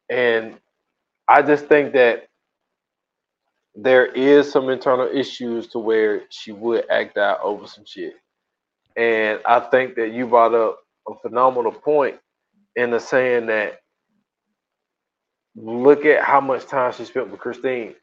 [0.09, 0.57] And
[1.27, 2.27] I just think that
[3.75, 8.13] there is some internal issues to where she would act out over some shit.
[8.97, 12.15] And I think that you brought up a phenomenal point
[12.75, 13.79] in the saying that
[15.55, 17.93] look at how much time she spent with Kristine.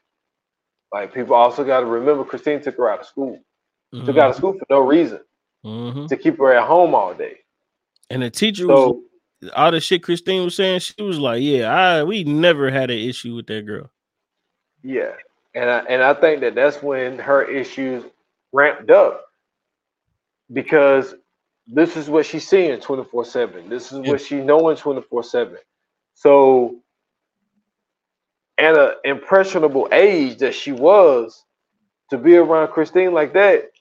[0.93, 3.39] Like people also got to remember Kristine took her out of school.
[3.93, 4.05] Mm-hmm.
[4.05, 5.19] Took her out of school for no reason.
[5.65, 6.05] Mm-hmm.
[6.05, 7.39] To keep her at home all day.
[8.09, 9.03] And the teacher so, was
[9.55, 12.99] all the shit Kristine was saying, she was like, "Yeah, I we never had an
[12.99, 13.89] issue with that girl."
[14.83, 15.13] Yeah,
[15.55, 18.03] and I, and I think that that's when her issues
[18.53, 19.25] ramped up
[20.51, 21.15] because
[21.67, 25.57] this is what she's seeing 24 7 this is what she's knowing 24 7
[26.13, 26.75] so
[28.57, 31.43] at an impressionable age that she was
[32.09, 33.71] to be around kristine like that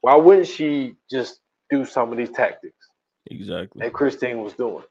[0.00, 1.40] why wouldn't she just
[1.70, 2.79] do some of these tactics
[3.26, 3.82] Exactly.
[3.82, 4.84] That Kristine was doing.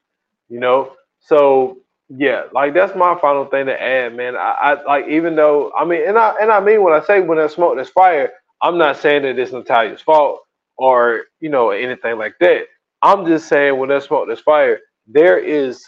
[0.48, 0.92] You know?
[1.20, 1.78] So
[2.08, 4.36] yeah, like that's my final thing to add, man.
[4.36, 7.20] I, I like even though I mean and I and I mean when I say
[7.20, 8.32] when there's smoke, there's fire,
[8.62, 10.40] I'm not saying that it's Natalia's fault
[10.76, 12.64] or you know anything like that.
[13.02, 14.80] I'm just saying when there's smoke, there's fire.
[15.06, 15.84] There is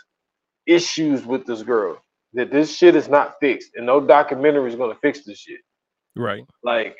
[0.66, 2.01] issues with this girl
[2.35, 5.60] that this shit is not fixed, and no documentary is gonna fix this shit.
[6.14, 6.44] Right.
[6.62, 6.97] Like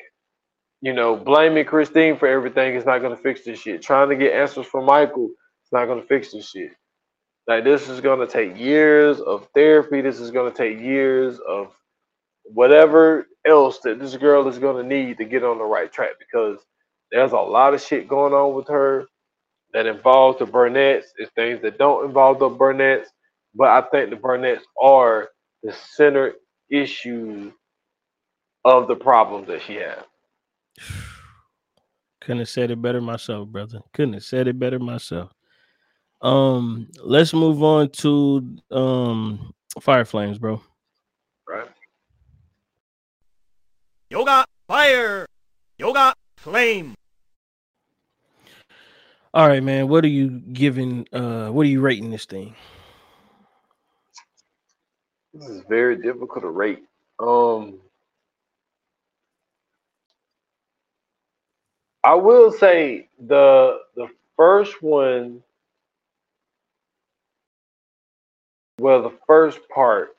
[0.83, 3.81] you know, blaming Kristine for everything is not going to fix this shit.
[3.81, 6.73] Trying to get answers from Michael is not going to fix this shit.
[7.47, 10.01] Like this is going to take years of therapy.
[10.01, 11.69] This is going to take years of
[12.45, 16.59] whatever else that this girl is gonna need to get on the right track because
[17.11, 19.05] there's a lot of shit going on with her
[19.73, 21.05] that involves the Barnetts.
[21.17, 23.07] It's things that don't involve the Barnetts,
[23.55, 25.29] but I think the Barnetts are
[25.63, 26.33] the center
[26.71, 27.51] issue
[28.65, 30.03] of the problems that she has.
[32.21, 33.81] Couldn't have said it better myself, brother.
[33.93, 35.31] Couldn't have said it better myself.
[36.21, 40.61] Um, let's move on to um Fire Flames, bro.
[41.47, 41.67] Right.
[44.09, 45.25] Yoga fire.
[45.77, 46.95] Yoga flame.
[49.33, 49.87] All right, man.
[49.87, 51.07] What are you giving?
[51.11, 52.55] Uh, what are you rating this thing?
[55.33, 56.83] This is very difficult to rate.
[57.19, 57.79] Um,
[62.03, 65.41] I will say the the first one,
[68.79, 70.15] well, the first part,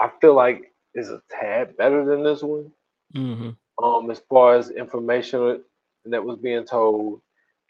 [0.00, 2.70] I feel like is a tad better than this one.
[3.14, 3.50] Mm-hmm.
[3.84, 5.62] Um, as far as information
[6.06, 7.20] that was being told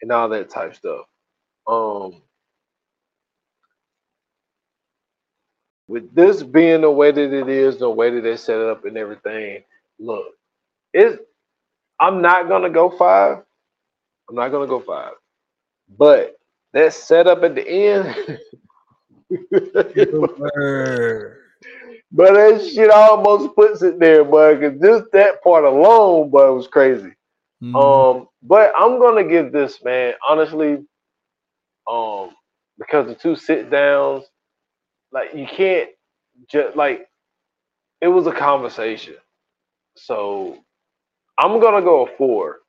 [0.02, 1.06] and all that type stuff.
[1.66, 2.22] Um,
[5.88, 8.84] with this being the way that it is, the way that they set it up
[8.84, 9.62] and everything,
[9.98, 10.26] look,
[10.92, 11.22] it's
[12.00, 13.38] I'm not gonna go five.
[14.28, 15.12] I'm not gonna go five.
[15.96, 16.36] But
[16.72, 18.38] that setup at the end.
[22.12, 24.58] but that shit almost puts it there, boy.
[24.58, 27.12] Cause just that part alone, boy, was crazy.
[27.62, 27.76] Mm-hmm.
[27.76, 30.84] Um, but I'm gonna give this man honestly,
[31.90, 32.30] um,
[32.78, 34.24] because the two sit downs,
[35.12, 35.90] like you can't
[36.50, 37.08] just like
[38.00, 39.14] it was a conversation.
[39.96, 40.63] So
[41.38, 42.60] I'm gonna go a four.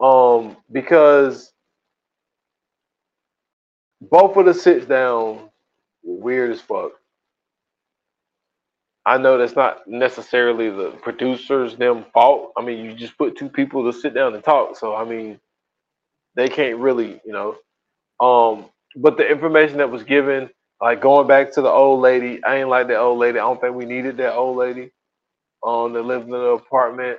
[0.00, 1.52] Um, because
[4.02, 5.50] both of the sits down
[6.04, 6.92] weird as fuck.
[9.06, 12.52] I know that's not necessarily the producers them fault.
[12.56, 15.40] I mean, you just put two people to sit down and talk, so I mean,
[16.36, 17.56] they can't really, you know.
[18.20, 20.50] Um, but the information that was given,
[20.80, 23.38] like going back to the old lady, I ain't like that old lady.
[23.38, 24.92] I don't think we needed that old lady
[25.66, 27.18] um that lived in the apartment.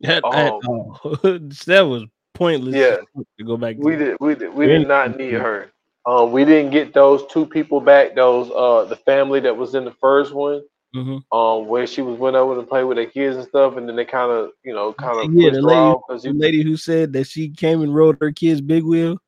[0.00, 2.04] That, um, that was
[2.34, 2.74] pointless.
[2.74, 2.96] Yeah,
[3.38, 3.76] to go back.
[3.78, 4.16] we did.
[4.20, 4.52] We did.
[4.52, 5.72] We did not need her.
[6.04, 8.14] Um, we didn't get those two people back.
[8.14, 10.62] Those uh, the family that was in the first one.
[10.94, 11.36] Mm-hmm.
[11.36, 13.96] Um, where she was went over to play with their kids and stuff, and then
[13.96, 17.26] they kind of, you know, kind of yeah, the lady, the lady who said that
[17.26, 19.18] she came and rode her kids' big wheel.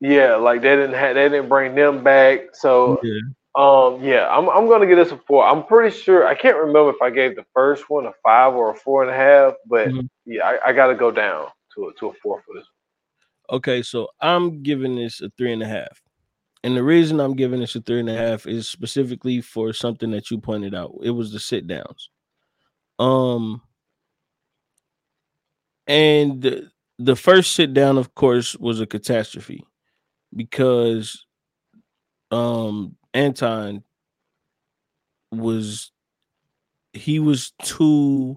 [0.00, 2.54] Yeah, like they didn't have, they didn't bring them back.
[2.54, 3.20] So, yeah.
[3.56, 5.44] Um, yeah, I'm I'm gonna give this a four.
[5.44, 8.70] I'm pretty sure I can't remember if I gave the first one a five or
[8.70, 10.08] a four and a half, but Mhm.
[10.26, 12.66] yeah, I, I got to go down to a to a four for this.
[13.50, 16.00] Okay, so I'm giving this a three and a half.
[16.62, 20.10] And the reason I'm giving this a three and a half is specifically for something
[20.12, 20.94] that you pointed out.
[21.02, 22.10] It was the sit downs.
[22.98, 23.62] Um
[25.86, 29.64] and the, the first sit down, of course, was a catastrophe
[30.34, 31.24] because
[32.30, 33.82] um Antwon
[35.32, 35.90] was
[36.92, 38.36] he was too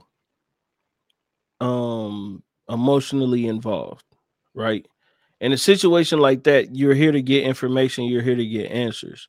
[1.62, 4.06] um emotionally involved,
[4.54, 4.86] right?
[5.42, 9.28] In a situation like that, you're here to get information, you're here to get answers.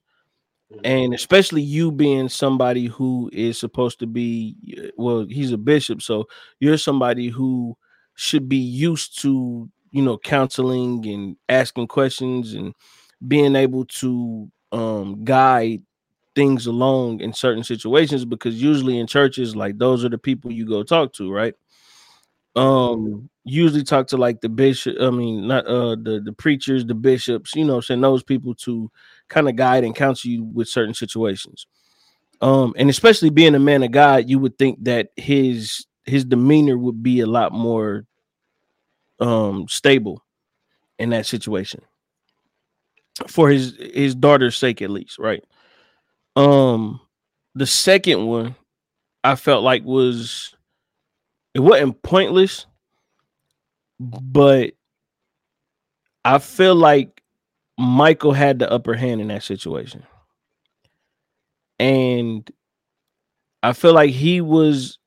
[0.85, 4.57] And especially you being somebody who is supposed to be
[4.97, 6.27] well, he's a bishop, so
[6.61, 7.77] you're somebody who
[8.16, 12.75] should be used to, you know, counseling and asking questions and
[13.27, 15.82] being able to um guide
[16.35, 20.66] things along in certain situations because usually in churches like those are the people you
[20.66, 21.55] go talk to, right?
[22.57, 26.95] um usually talk to like the bishop i mean not uh the the preachers the
[26.95, 28.91] bishops you know send those people to
[29.28, 31.66] kind of guide and counsel you with certain situations.
[32.41, 36.78] Um and especially being a man of god you would think that his his demeanor
[36.78, 38.07] would be a lot more
[39.20, 40.23] um stable
[40.99, 41.81] in that situation
[43.28, 45.45] for his his daughter's sake at least right
[46.36, 47.01] um
[47.55, 48.57] the second one
[49.23, 50.55] i felt like was
[51.55, 52.66] it wasn't pointless,
[54.01, 54.73] but
[56.24, 57.23] I feel like
[57.78, 60.03] Michael had the upper hand in that situation.
[61.78, 62.49] And
[63.62, 64.99] I feel like he was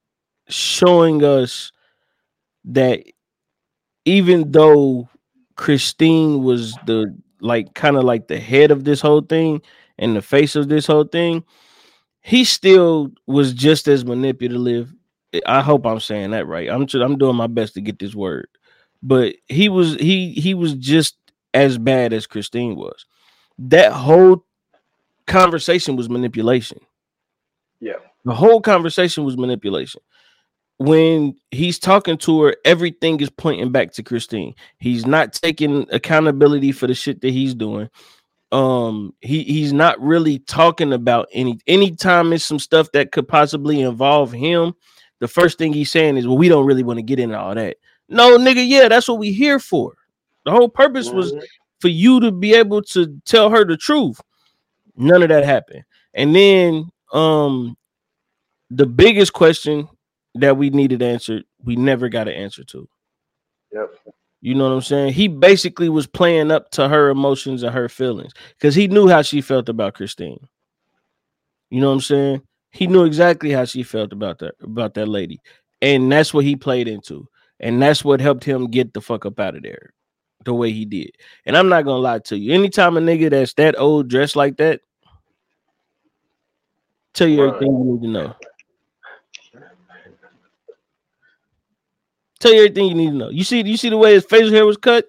[0.48, 1.72] showing us
[2.66, 3.04] that
[4.06, 5.10] even though
[5.56, 9.62] Kristine was the like kind of like the head of this whole thing
[9.98, 11.44] and the face of this whole thing,
[12.22, 14.94] he still was just as manipulative
[15.46, 16.70] I hope I'm saying that right.
[16.70, 18.48] I'm I'm doing my best to get this word,
[19.04, 21.18] but he was he he was just
[21.54, 23.06] as bad as Kristine was.
[23.60, 24.46] That whole
[25.26, 26.80] conversation was manipulation.
[27.80, 30.02] Yeah, The whole conversation was manipulation.
[30.80, 34.54] When he's talking to her, everything is pointing back to Kristine.
[34.80, 37.90] He's not taking accountability for the shit that he's doing.
[38.52, 43.82] Um, he he's not really talking about any anytime it's some stuff that could possibly
[43.82, 44.74] involve him.
[45.20, 47.56] The first thing he's saying is, "Well, we don't really want to get into all
[47.56, 47.78] that."
[48.08, 49.96] No, nigga, yeah, that's what we here for.
[50.46, 51.44] The whole purpose was Mhm.
[51.82, 54.22] for you to be able to tell her the truth.
[54.96, 55.84] None of that happened.
[56.14, 57.76] And then um
[58.70, 59.90] the biggest question
[60.42, 62.88] that we needed answered, we never got an answer to.
[63.74, 63.96] Yep.
[64.42, 65.14] You know what I'm saying?
[65.14, 69.22] He basically was playing up to her emotions and her feelings because he knew how
[69.22, 70.40] she felt about Kristine.
[71.70, 72.42] You know what I'm saying?
[72.72, 75.42] He knew exactly how she felt about that about that lady.
[75.82, 77.28] And that's what he played into.
[77.60, 79.94] And that's what helped him get the fuck up out of there
[80.46, 81.12] the way he did.
[81.46, 82.54] And I'm not gonna lie to you.
[82.54, 84.82] Anytime a nigga that's that old dressed like that,
[87.14, 88.36] tell you everything you need to know.
[92.40, 93.30] Tell you everything you need to know.
[93.30, 95.06] You see, you see the way his facial hair was cut.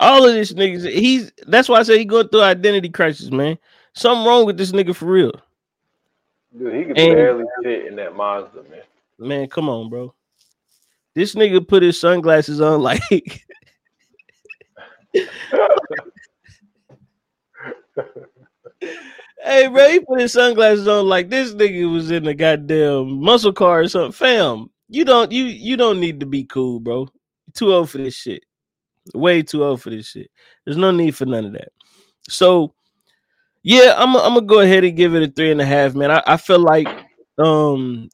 [0.00, 3.58] All of this niggas, he's that's why I say he going through identity crisis, man.
[3.94, 5.32] Something wrong with this nigga for real.
[6.56, 8.82] Dude, he could And- barely fit in that Mazda, man.
[9.18, 10.14] Man, come on, bro.
[11.14, 13.00] This nigga put his sunglasses on like
[19.42, 23.52] Hey, bro, he put his sunglasses on like this nigga was in the goddamn muscle
[23.52, 24.12] car or something.
[24.12, 27.08] Fam, you don't you you don't need to be cool, bro.
[27.54, 28.44] Too old for this shit.
[29.14, 30.30] Way too old for this shit.
[30.64, 31.68] There's no need for none of that.
[32.28, 32.74] So,
[33.62, 36.10] yeah, I'm I'm gonna go ahead and give it a three and a half, man.
[36.10, 36.88] I, I feel like
[37.38, 38.08] um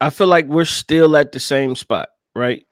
[0.00, 2.66] I feel like we're still at the same spot, right?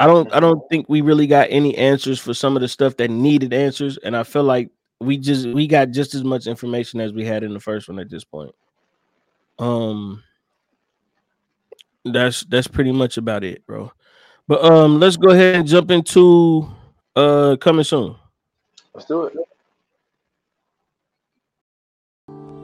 [0.00, 2.96] I don't I don't think we really got any answers for some of the stuff
[2.96, 4.70] that needed answers, and I feel like
[5.00, 7.98] we just we got just as much information as we had in the first one
[7.98, 8.54] at this point.
[9.58, 10.22] Um
[12.12, 13.92] that's that's pretty much about it, bro.
[14.46, 16.68] But um let's go ahead and jump into
[17.16, 18.16] uh coming soon.
[18.94, 19.36] Let's do it.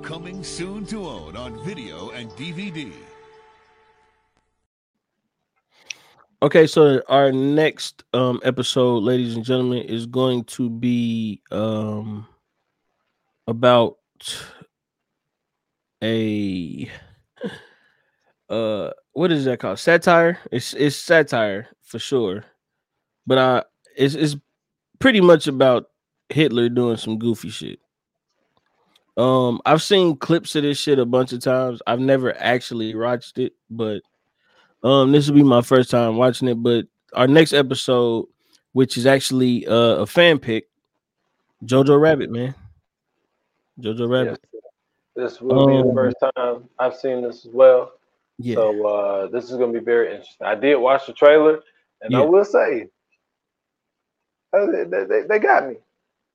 [0.03, 2.93] Coming soon to own on video and DVD.
[6.43, 12.27] Okay, so our next um episode, ladies and gentlemen, is going to be um
[13.47, 13.97] about
[16.03, 16.91] a
[18.51, 19.79] uh what is that called?
[19.79, 20.39] Satire?
[20.53, 22.45] It's it's satire for sure.
[23.27, 23.63] But uh
[23.97, 24.37] it's it's
[24.99, 25.87] pretty much about
[26.29, 27.79] Hitler doing some goofy shit.
[29.17, 31.81] Um I've seen clips of this shit a bunch of times.
[31.87, 34.03] I've never actually watched it, but
[34.83, 38.27] um, this will be my first time watching it, but our next episode,
[38.73, 40.69] which is actually uh, a fan pick,
[41.65, 42.55] Jojo Rabbit, man.
[43.81, 44.45] Jojo Rabbit.
[44.53, 44.63] Yes.
[45.17, 47.93] This will be the Um, first time I've seen this as well.
[48.39, 48.55] Yeah.
[48.57, 50.47] So uh, this is gonna be very interesting.
[50.47, 51.61] I did watch the trailer,
[52.03, 52.21] and Yeah.
[52.21, 52.89] I will say,
[54.53, 55.77] uh, they, they, they- got me.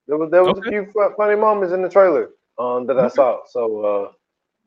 [0.08, 0.70] There was there was Okay.
[0.78, 3.42] a few funny moments in the trailer um, that I saw.
[3.48, 4.12] So uh,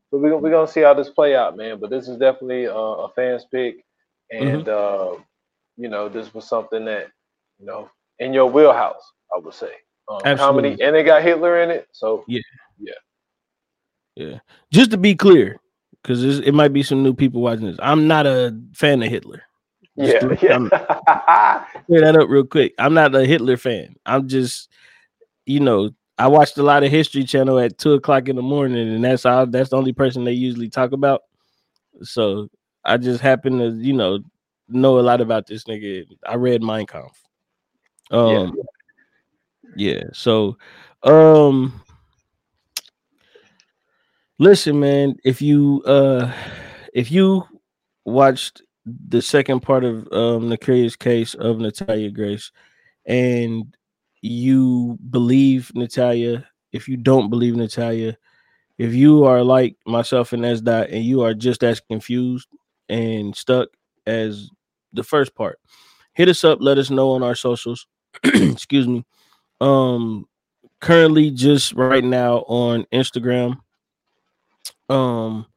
[0.09, 1.79] so we're we're gonna see how this play out, man.
[1.79, 3.83] But this is definitely uh, a fans pick,
[4.33, 4.55] Mm-hmm.
[4.55, 5.15] and uh,
[5.77, 7.07] you know this was something that
[7.59, 7.89] you know
[8.19, 9.03] in your wheelhouse,
[9.35, 9.71] I would say.
[10.07, 12.41] Um, comedy, and they got Hitler in it, so yeah,
[12.79, 12.93] yeah,
[14.15, 14.39] Yeah.
[14.71, 15.59] Just to be clear,
[16.03, 17.79] because it might be some new people watching this.
[17.81, 19.41] I'm not a fan of Hitler.
[19.97, 21.65] Just yeah, to- yeah.
[21.85, 22.73] Clear that up real quick.
[22.77, 23.95] I'm not a Hitler fan.
[24.05, 24.69] I'm just,
[25.45, 28.93] you know, I watched a lot of History Channel at two o'clock in the morning,
[28.93, 29.47] and that's all.
[29.47, 31.21] That's the only person they usually talk about.
[32.01, 32.49] So
[32.83, 34.19] I just happen to, you know,
[34.67, 36.05] know a lot about this nigga.
[36.27, 37.17] I read Mein Kampf.
[38.11, 38.55] Um,
[39.75, 40.03] yeah.
[40.11, 40.57] So,
[41.03, 41.81] um,
[44.43, 45.15] listen, man.
[45.23, 46.31] If you uh,
[46.93, 47.43] if you
[48.05, 52.51] watched the second part of um the curious case of Natalia Grace,
[53.05, 53.75] and
[54.21, 58.17] you believe Natalia, if you don't believe Natalia,
[58.77, 62.49] if you are like myself and S dot and you are just as confused
[62.89, 63.69] and stuck
[64.05, 64.49] as
[64.91, 65.59] the first part,
[66.13, 67.87] hit us up, let us know on our socials.
[68.23, 69.05] Excuse me.
[69.61, 70.27] Um
[70.81, 73.57] currently just right now on Instagram.
[74.93, 75.47] Um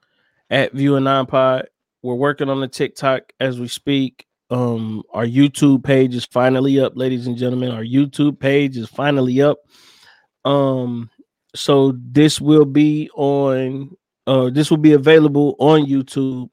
[0.51, 1.69] at View Anon Pod.
[2.03, 4.27] We're working on the TikTok as we speak.
[4.49, 7.73] Um, our YouTube page is finally up, ladies and gentlemen.
[7.73, 9.59] Our YouTube page is finally up.
[10.45, 11.11] Um,
[11.57, 13.97] so this will be on
[14.27, 16.51] uh this will be available on YouTube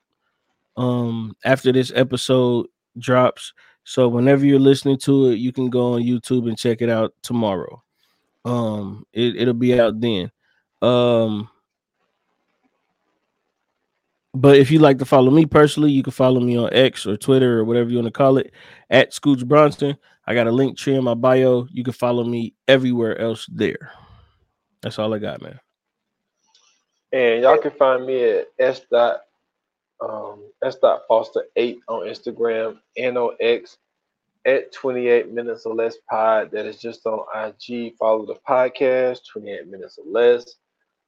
[0.77, 3.53] um after this episode drops.
[3.83, 7.13] So whenever you're listening to it, you can go on YouTube and check it out
[7.21, 7.83] tomorrow.
[8.45, 10.31] Um, it, it'll be out then.
[10.81, 11.49] Um,
[14.33, 17.17] But if you like to follow me personally, you can follow me on X or
[17.17, 18.51] Twitter or whatever you want to call it
[18.89, 19.95] at Scooch Bronson.
[20.25, 21.67] I got a link tree in my bio.
[21.71, 23.91] You can follow me everywhere else there.
[24.81, 25.59] That's all I got, man.
[27.11, 29.21] And y'all can find me at s dot
[30.01, 33.77] um s dot foster eight on Instagram and on X
[34.45, 36.49] at 28 minutes or less pod.
[36.51, 37.95] That is just on IG.
[37.97, 40.55] Follow the podcast, 28 minutes or less.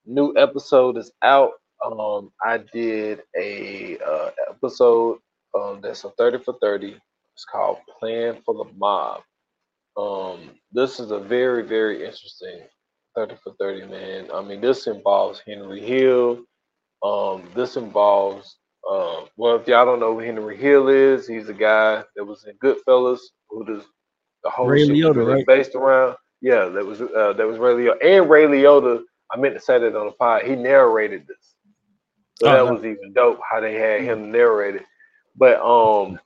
[0.05, 1.53] New episode is out.
[1.83, 5.19] Um, I did a uh, episode
[5.57, 6.97] um, that's a 30 for 30.
[7.33, 9.21] It's called Playing for the Mob.
[9.97, 12.61] Um, this is a very, very interesting
[13.15, 14.27] 30 for 30, man.
[14.33, 16.43] I mean, this involves Henry Hill.
[17.03, 18.57] Um, this involves,
[18.89, 22.45] uh, well, if y'all don't know who Henry Hill is, he's a guy that was
[22.45, 23.19] in Goodfellas,
[23.49, 23.83] who does
[24.43, 25.45] the whole Ray Liotta, was right?
[25.45, 26.15] based around.
[26.41, 29.01] Yeah, that was uh, that was Ray Liotta and Ray Liotta.
[29.31, 30.43] I meant to say that on the pod.
[30.43, 31.54] He narrated this,
[32.35, 32.71] so Oh, that no.
[32.71, 34.85] was even dope how they had him narrate it.
[35.37, 36.19] But um,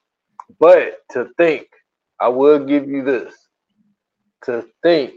[0.60, 1.68] but to think,
[2.22, 3.34] I will give you this.
[4.46, 5.16] To think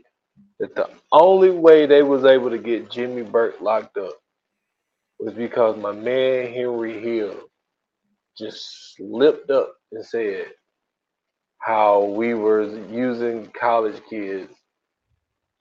[0.60, 4.14] that the only way they was able to get Jimmy Burke locked up
[5.20, 7.36] was because my man Henry Hill
[8.38, 10.46] just slipped up and said
[11.58, 14.52] how we were using college kids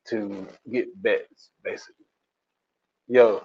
[0.10, 2.06] to get bets, basically.
[3.08, 3.44] Yo,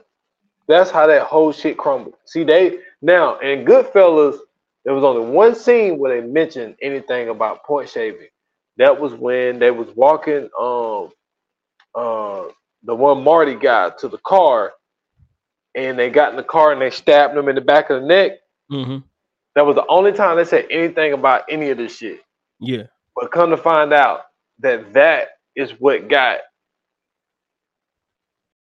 [0.68, 2.14] that's how that whole shit crumbled.
[2.24, 4.38] See, they now in Goodfellas,
[4.84, 8.28] there was only one scene where they mentioned anything about point shaving.
[8.78, 11.10] That was when they was walking um
[11.94, 12.48] uh
[12.82, 14.72] the one Marty guy to the car
[15.74, 18.06] and they got in the car and they stabbed him in the back of the
[18.06, 18.32] neck.
[18.72, 18.98] Mm-hmm.
[19.54, 22.20] That was the only time they said anything about any of this shit.
[22.60, 22.84] Yeah.
[23.14, 24.22] But come to find out
[24.60, 26.40] that that is what got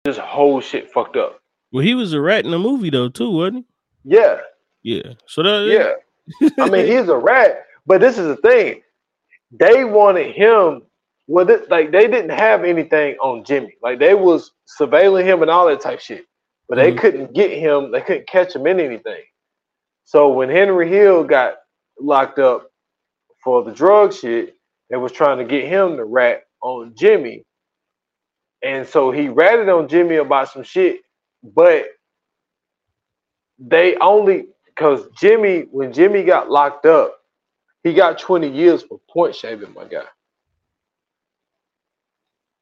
[0.03, 1.40] this whole shit fucked up.
[1.72, 3.65] Well, he was a rat in the movie though, too, wasn't
[4.06, 4.15] he?
[4.15, 4.39] Yeah.
[4.84, 5.14] Yeah.
[5.27, 5.93] So that yeah.
[6.60, 8.81] I mean, he's a rat, but this is the thing.
[9.52, 10.84] They wanted him.
[11.27, 13.76] Well, this, like they didn't have anything on Jimmy.
[13.81, 16.26] Like they was surveilling him and all that type shit,
[16.69, 16.99] but they Mhm.
[16.99, 17.91] couldn't get him.
[17.91, 19.23] They couldn't catch him in anything.
[20.06, 21.56] So when Henry Hill got
[21.99, 22.69] locked up
[23.43, 24.56] for the drug shit,
[24.89, 27.45] they was trying to get him to rat on Jimmy,
[28.64, 31.02] and so he ratted on Jimmy about some shit,
[31.43, 31.85] but
[33.59, 37.19] they only because Jimmy, when Jimmy got locked up,
[37.84, 40.03] he got 20 years for point shaving, my guy.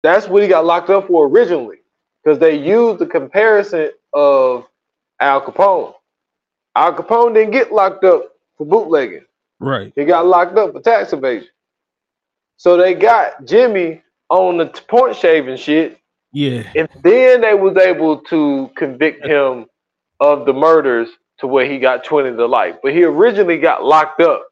[0.04, 1.78] That's what he got locked up for originally.
[2.24, 4.66] Because they used the comparison of
[5.20, 5.94] Al Capone.
[6.76, 9.26] Al Capone didn't get locked up for bootlegging.
[9.60, 9.94] right.
[9.96, 11.50] He got locked up for tax evasion.
[12.58, 16.00] So they got Jimmy on the point shaving shit
[16.32, 16.64] Yeah.
[16.76, 19.66] and then they was able to convict him
[20.20, 22.76] of the murders to where he got 20 to life.
[22.84, 24.46] But he originally got locked up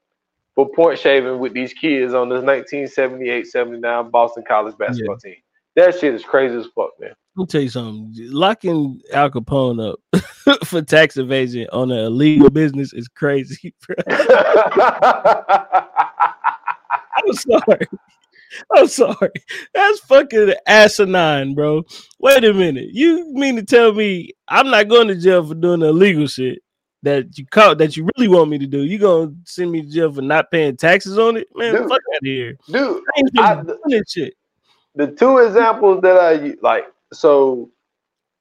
[0.56, 5.36] for point shaving with these kids on this 1978-79 Boston College basketball team.
[5.76, 7.12] That shit is crazy as fuck, man.
[7.36, 8.12] Let me tell you something.
[8.32, 10.00] Locking Al Capone up
[10.66, 13.76] for tax evasion on an illegal business is crazy.
[14.10, 14.18] I'm
[17.34, 17.88] sorry.
[18.76, 19.32] I'm sorry.
[19.74, 21.84] That's fucking asinine, bro.
[22.20, 22.90] Wait a minute.
[22.92, 26.60] You mean to tell me I'm not going to jail for doing the illegal shit
[27.04, 28.84] that you caught that you really want me to do?
[28.84, 31.48] You gonna send me to jail for not paying taxes on it?
[31.56, 31.90] Man, Dude.
[31.90, 32.58] fuck out of here.
[32.68, 33.04] Dude,
[33.40, 34.34] I even shit.
[34.96, 37.70] the two examples that I like, so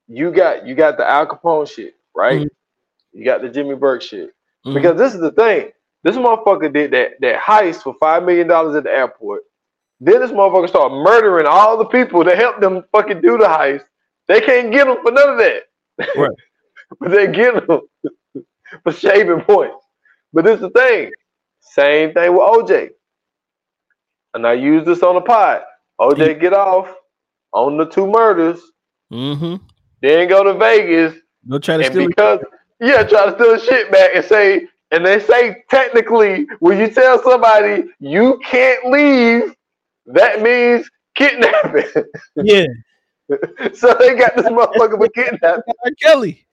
[0.08, 2.42] you got you got the Al Capone shit, right?
[2.42, 2.48] Mhm.
[3.12, 4.30] You got the Jimmy Burke shit.
[4.66, 4.74] Mhm.
[4.74, 5.70] Because this is the thing.
[6.02, 9.42] This motherfucker did that that heist for five million dollars at the airport.
[10.00, 13.84] Then this motherfucker started murdering all the people that helped them fucking do the heist.
[14.28, 15.62] They can't get them for none of that.
[16.16, 16.30] Right.
[17.00, 17.80] but they get them
[18.84, 19.76] for shaving points.
[20.32, 21.12] But this is the thing.
[21.60, 22.90] Same thing with OJ.
[24.34, 25.62] And I use this on the pod.
[26.00, 26.92] OJ get off
[27.52, 28.60] on the two murders,
[29.12, 29.64] Mm-hmm.
[30.02, 31.14] then go to Vegas,
[31.48, 32.40] Go try to steal it.
[32.80, 36.88] yeah, try to steal the shit back and say, and they say technically, when you
[36.88, 39.54] tell somebody you can't leave,
[40.06, 42.04] that means kidnapping.
[42.36, 42.66] Yeah.
[43.74, 45.74] so they got this motherfucker for kidnapping.
[46.02, 46.46] Kelly.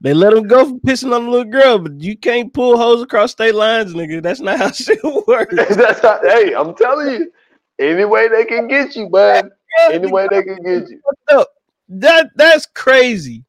[0.00, 3.00] They let him go for pissing on the little girl, but you can't pull hoes
[3.02, 4.22] across state lines, nigga.
[4.22, 5.54] That's not how shit works.
[5.54, 7.32] That's how, hey, I'm telling you,
[7.78, 9.48] any way they can get you, bud.
[9.90, 11.00] Any way they can get you.
[11.32, 11.48] up.
[11.88, 13.44] That that's crazy.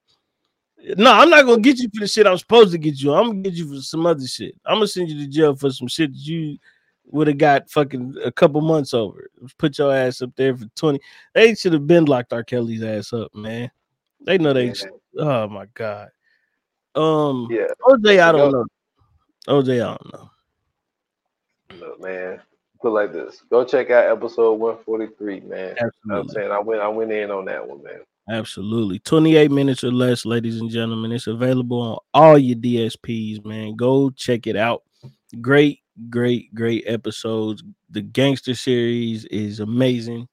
[0.97, 3.13] No, I'm not gonna get you for the shit I'm supposed to get you.
[3.13, 4.55] I'm gonna get you for some other shit.
[4.65, 6.57] I'm gonna send you to jail for some shit that you
[7.07, 9.29] would have got fucking a couple months over.
[9.57, 10.99] Put your ass up there for 20.
[11.33, 12.43] They should have been locked R.
[12.43, 13.69] Kelly's ass up, man.
[14.21, 14.73] They know they.
[15.17, 16.09] Oh my god.
[16.95, 17.67] Um, Yeah.
[17.83, 18.65] OJ, I don't know.
[19.47, 20.29] OJ, I don't know.
[21.79, 22.41] Look, man.
[22.81, 23.41] Put like this.
[23.49, 25.75] Go check out episode 143, man.
[25.79, 26.51] You know I'm saying?
[26.51, 28.01] I went I went in on that one, man.
[28.29, 28.99] absolutely.
[28.99, 31.11] Twenty-eight minutes or less, ladies and gentlemen.
[31.11, 33.75] It's available on all your DSPs, man.
[33.75, 34.83] Go check it out.
[35.41, 37.63] Great, great, great episodes.
[37.89, 40.27] The gangster series is amazing.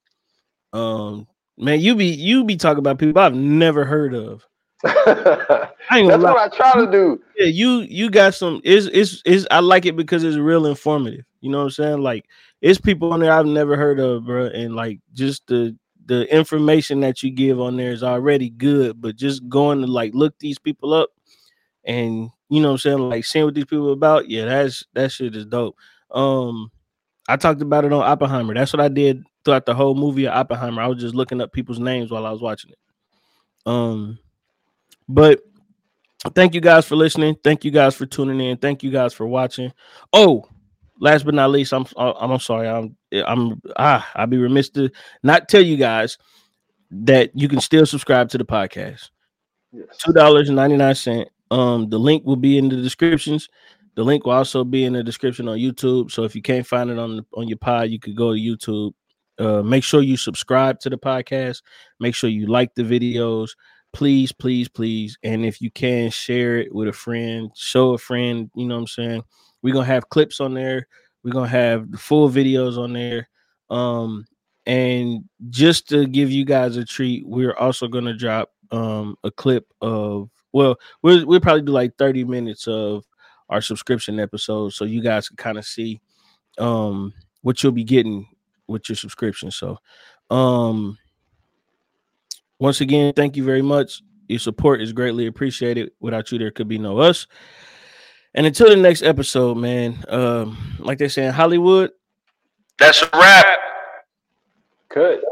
[0.72, 1.26] Um,
[1.58, 4.46] man, you be you be talking about people I've never heard of.
[4.84, 6.32] I ain't That's lie.
[6.32, 7.20] what I try to do.
[7.36, 11.24] yeah, you you got some is is is I like it because it's real informative.
[11.40, 11.98] You know what I'm saying?
[11.98, 12.26] Like
[12.60, 15.76] it's people on there I've never heard of, bro, and like just the
[16.06, 20.14] the information that you give on there is already good, but just going to like
[20.14, 21.10] look these people up
[21.84, 24.84] and you know what I'm saying, like seeing what these people are about, yeah, that's
[24.92, 25.74] that shit is dope.
[26.10, 26.70] Um
[27.26, 28.52] I talked about it on Oppenheimer.
[28.52, 30.82] That's what I did throughout the whole movie of Oppenheimer.
[30.82, 32.78] I was just looking up people's names while I was watching it.
[33.64, 34.18] Um
[35.08, 35.40] but
[36.34, 37.36] thank you guys for listening.
[37.42, 38.58] Thank you guys for tuning in.
[38.58, 39.72] Thank you guys for watching.
[40.12, 40.44] Oh,
[41.00, 42.68] last but not least, I'm I'm, I'm sorry.
[42.68, 42.94] I'm
[43.26, 44.90] I'm ah I'll be remiss to
[45.22, 46.18] not tell you guys
[46.90, 49.08] that you can still subscribe to the podcast.
[49.72, 49.96] Yes.
[50.04, 51.30] Two dollars and ninety nine cent.
[51.52, 53.48] Um, the link will be in the descriptions.
[53.94, 56.10] The link will also be in the description on YouTube.
[56.10, 58.92] So if you can't find it on on your pod, you could go to YouTube.
[59.38, 61.62] Uh, make sure you subscribe to the podcast.
[62.00, 63.50] Make sure you like the videos
[63.92, 65.16] please, please, please.
[65.22, 68.82] And if you can share it with a friend, show a friend, you know what
[68.82, 69.24] I'm saying?
[69.62, 70.86] We're gonna have clips on there,
[71.22, 73.28] we're gonna have the full videos on there.
[73.70, 74.24] Um,
[74.66, 79.66] and just to give you guys a treat, we're also gonna drop um a clip
[79.82, 83.04] of well, we'll we'll probably do like 30 minutes of
[83.48, 86.00] our subscription episode so you guys can kind of see
[86.58, 87.12] um
[87.42, 88.26] what you'll be getting
[88.66, 89.50] with your subscription.
[89.50, 89.78] So
[90.30, 90.98] um
[92.58, 94.02] once again, thank you very much.
[94.28, 95.90] Your support is greatly appreciated.
[96.00, 97.26] Without you, there could be no us.
[98.34, 101.90] And until the next episode, man, um, like they say in Hollywood,
[102.78, 103.58] that's a wrap.
[104.88, 105.22] Cut.